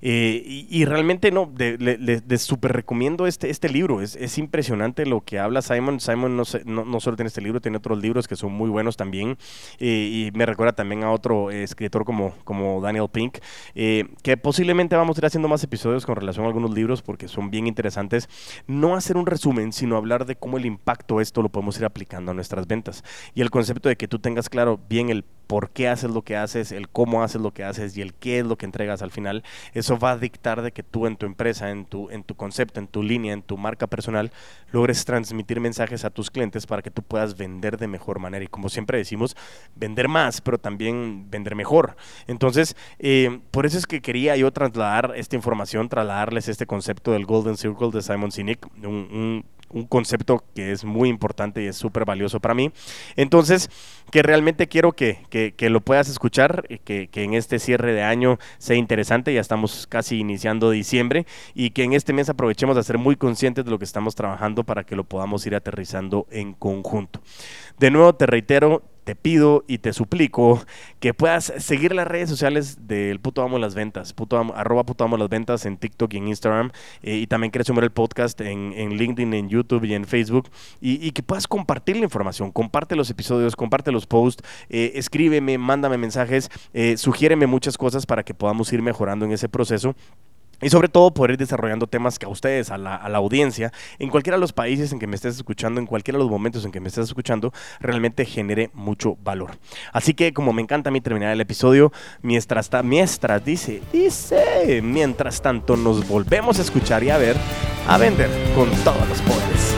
Eh, 0.01 0.65
y, 0.69 0.85
realmente 0.85 1.31
no, 1.31 1.51
les 1.57 2.41
súper 2.41 2.73
recomiendo 2.73 3.25
este, 3.25 3.49
este 3.49 3.67
libro, 3.69 4.01
es, 4.01 4.15
es, 4.15 4.37
impresionante 4.37 5.05
lo 5.05 5.21
que 5.21 5.39
habla 5.39 5.61
Simon. 5.61 5.99
Simon 5.99 6.37
no, 6.37 6.43
no, 6.65 6.99
solo 6.99 7.17
tiene 7.17 7.27
este 7.27 7.41
libro, 7.41 7.61
tiene 7.61 7.77
otros 7.77 7.97
libros 7.99 8.27
que 8.27 8.35
son 8.35 8.53
muy 8.53 8.69
buenos 8.69 8.95
también. 8.95 9.37
Eh, 9.79 10.29
y 10.31 10.37
me 10.37 10.45
recuerda 10.45 10.73
también 10.73 11.03
a 11.03 11.11
otro 11.11 11.49
escritor 11.49 12.05
como, 12.05 12.33
como 12.43 12.79
Daniel 12.81 13.07
Pink, 13.11 13.39
eh, 13.75 14.05
que 14.21 14.37
posiblemente 14.37 14.95
vamos 14.95 15.17
a 15.17 15.21
ir 15.21 15.25
haciendo 15.25 15.47
más 15.47 15.63
episodios 15.63 16.05
con 16.05 16.15
relación 16.15 16.45
a 16.45 16.49
algunos 16.49 16.73
libros 16.73 17.01
porque 17.01 17.27
son 17.27 17.49
bien 17.49 17.67
interesantes. 17.67 18.29
No 18.67 18.95
hacer 18.95 19.17
un 19.17 19.25
resumen, 19.25 19.73
sino 19.73 19.97
hablar 19.97 20.25
de 20.25 20.35
cómo 20.35 20.57
el 20.57 20.65
impacto 20.65 21.21
esto 21.21 21.41
lo 21.41 21.49
podemos 21.49 21.77
ir 21.79 21.85
aplicando 21.85 22.31
a 22.31 22.33
nuestras 22.35 22.66
ventas. 22.67 23.03
Y 23.33 23.41
el 23.41 23.49
concepto 23.49 23.89
de 23.89 23.95
que 23.95 24.07
tú 24.07 24.19
tengas 24.19 24.49
claro 24.49 24.79
bien 24.89 25.09
el 25.09 25.23
por 25.47 25.69
qué 25.69 25.87
haces 25.87 26.11
lo 26.11 26.21
que 26.23 26.35
haces, 26.35 26.71
el 26.71 26.89
cómo 26.89 27.23
haces 27.23 27.41
lo 27.41 27.53
que 27.53 27.63
haces 27.63 27.97
y 27.97 28.01
el 28.01 28.13
qué 28.13 28.39
es 28.39 28.45
lo 28.45 28.57
que 28.57 28.65
entregas 28.65 29.01
al 29.01 29.11
final, 29.11 29.43
eso 29.73 29.97
va 29.97 30.11
a 30.11 30.17
dictar 30.17 30.61
de 30.61 30.71
que 30.71 30.83
tú 30.83 31.07
en 31.07 31.15
tu 31.15 31.25
empresa, 31.25 31.71
en 31.71 31.85
tu, 31.85 32.09
en 32.09 32.23
tu 32.23 32.35
concepto, 32.35 32.79
en 32.79 32.87
tu 32.87 33.01
línea, 33.01 33.33
en 33.33 33.41
tu 33.41 33.57
marca 33.57 33.87
personal, 33.87 34.31
logres 34.71 35.05
transmitir 35.05 35.59
mensajes 35.59 36.03
a 36.03 36.09
tus 36.09 36.29
clientes 36.29 36.67
para 36.67 36.81
que 36.81 36.91
tú 36.91 37.01
puedas 37.01 37.37
vender 37.37 37.77
de 37.77 37.87
mejor 37.87 38.19
manera. 38.19 38.43
Y 38.43 38.49
como 38.49 38.67
siempre 38.69 38.97
decimos, 38.97 39.35
vender 39.75 40.09
más, 40.09 40.41
pero 40.41 40.57
también 40.57 41.29
vender 41.31 41.55
mejor. 41.55 41.95
Entonces, 42.27 42.75
eh, 42.99 43.39
por 43.51 43.65
eso 43.65 43.77
es 43.77 43.87
que 43.87 44.01
quería 44.01 44.35
yo 44.35 44.51
trasladar 44.51 45.13
esta 45.15 45.37
información, 45.37 45.87
trasladarles 45.87 46.49
este 46.49 46.65
concepto 46.65 47.13
del 47.13 47.25
Golden 47.25 47.55
Circle 47.55 47.91
de 47.91 48.01
Simon 48.01 48.31
Sinek, 48.31 48.67
un 48.83 49.07
un 49.11 49.45
concepto 49.89 50.43
que 50.55 50.71
es 50.71 50.83
muy 50.85 51.09
importante 51.09 51.63
y 51.63 51.67
es 51.67 51.75
súper 51.75 52.05
valioso 52.05 52.39
para 52.39 52.53
mí. 52.53 52.71
Entonces, 53.15 53.69
que 54.11 54.23
realmente 54.23 54.67
quiero 54.67 54.93
que, 54.93 55.19
que, 55.29 55.69
lo 55.69 55.81
puedas 55.81 56.09
escuchar, 56.09 56.67
que, 56.83 57.07
que, 57.09 57.23
en 57.23 57.33
este 57.33 57.59
cierre 57.59 57.93
de 57.93 58.03
año 58.03 58.37
sea 58.57 58.75
interesante, 58.75 59.33
ya 59.33 59.41
estamos 59.41 59.87
casi 59.87 60.19
iniciando 60.19 60.71
diciembre, 60.71 61.25
y 61.53 61.71
que 61.71 61.83
en 61.83 61.93
este 61.93 62.13
mes 62.13 62.29
aprovechemos 62.29 62.75
de 62.75 62.83
ser 62.83 62.97
muy 62.97 63.15
conscientes 63.15 63.65
de 63.65 63.71
lo 63.71 63.79
que 63.79 63.85
estamos 63.85 64.15
trabajando 64.15 64.63
para 64.63 64.83
que 64.85 64.95
lo 64.95 65.03
podamos 65.03 65.45
ir 65.45 65.55
aterrizando 65.55 66.27
en 66.31 66.53
conjunto. 66.53 67.21
De 67.79 67.91
nuevo, 67.91 68.15
te 68.15 68.25
reitero, 68.25 68.83
te 69.07 69.15
pido 69.15 69.63
y 69.69 69.77
te 69.77 69.93
suplico 69.93 70.61
que 70.99 71.13
puedas 71.13 71.53
seguir 71.59 71.95
las 71.95 72.05
redes 72.05 72.29
sociales 72.29 72.89
del 72.89 73.21
Puto 73.21 73.41
Amo 73.41 73.57
las 73.57 73.73
Ventas, 73.73 74.11
puto 74.11 74.37
arroba 74.53 74.83
Puto 74.83 75.05
Amo 75.05 75.15
las 75.15 75.29
Ventas 75.29 75.65
en 75.65 75.77
TikTok 75.77 76.13
y 76.13 76.17
en 76.17 76.27
Instagram, 76.27 76.71
eh, 77.03 77.15
y 77.15 77.25
también 77.25 77.51
quieres 77.51 77.67
sumar 77.67 77.85
el 77.85 77.91
podcast 77.91 78.41
en, 78.41 78.73
LinkedIn, 78.97 79.33
en 79.33 79.47
YouTube 79.47 79.85
y 79.85 79.93
en 79.93 80.03
Facebook, 80.03 80.49
y, 80.81 81.09
que 81.11 81.23
puedas 81.23 81.47
compartir 81.47 81.95
la 81.95 82.03
información, 82.03 82.51
comparte 82.51 82.97
los 82.97 83.09
episodios, 83.09 83.55
comparte 83.55 83.93
los 83.93 84.05
posts, 84.07 84.43
eh, 84.67 84.91
escríbeme, 84.95 85.57
mándame 85.57 85.97
mensajes, 85.97 86.49
eh, 86.73 86.97
sugiéreme 86.97 87.47
muchas 87.47 87.77
cosas 87.77 88.05
para 88.05 88.23
que 88.23 88.33
podamos 88.33 88.73
ir 88.73 88.81
mejorando 88.81 89.23
en 89.23 89.31
ese 89.31 89.47
proceso 89.47 89.95
y 90.61 90.69
sobre 90.69 90.89
todo 90.89 91.13
poder 91.13 91.31
ir 91.31 91.37
desarrollando 91.37 91.87
temas 91.87 92.17
que 92.19 92.25
a 92.25 92.29
ustedes, 92.29 92.71
a 92.71 92.77
la, 92.77 92.95
audiencia, 93.17 93.71
en 93.99 94.09
cualquiera 94.09 94.37
de 94.37 94.41
los 94.41 94.53
países 94.53 94.91
en 94.91 94.99
que 94.99 95.07
me 95.07 95.15
estés 95.15 95.35
escuchando, 95.35 95.79
en 95.79 95.87
cualquiera 95.87 96.17
de 96.17 96.23
los 96.23 96.31
momentos 96.31 96.65
en 96.65 96.71
que 96.71 96.79
me 96.79 96.87
estés 96.87 97.05
escuchando, 97.05 97.53
realmente 97.79 98.25
genere 98.25 98.69
mucho 98.73 99.17
valor. 99.23 99.51
Así 99.93 100.13
que 100.13 100.33
como 100.33 100.53
me 100.53 100.61
encanta 100.61 100.89
a 100.89 100.91
mí 100.91 101.01
terminar 101.01 101.31
el 101.31 101.41
episodio, 101.41 101.91
mientras, 102.21 102.69
mientras 102.83 103.45
dice, 103.45 103.81
dice, 103.93 104.81
mientras 104.81 105.41
tanto 105.41 105.77
nos 105.77 106.07
volvemos 106.07 106.59
a 106.59 106.61
escuchar 106.61 107.03
y 107.03 107.09
a 107.09 107.17
ver, 107.17 107.35
a 107.87 107.97
vender 107.97 108.29
con 108.55 108.69
todos 108.83 109.07
los 109.07 109.21
poderes. 109.21 109.76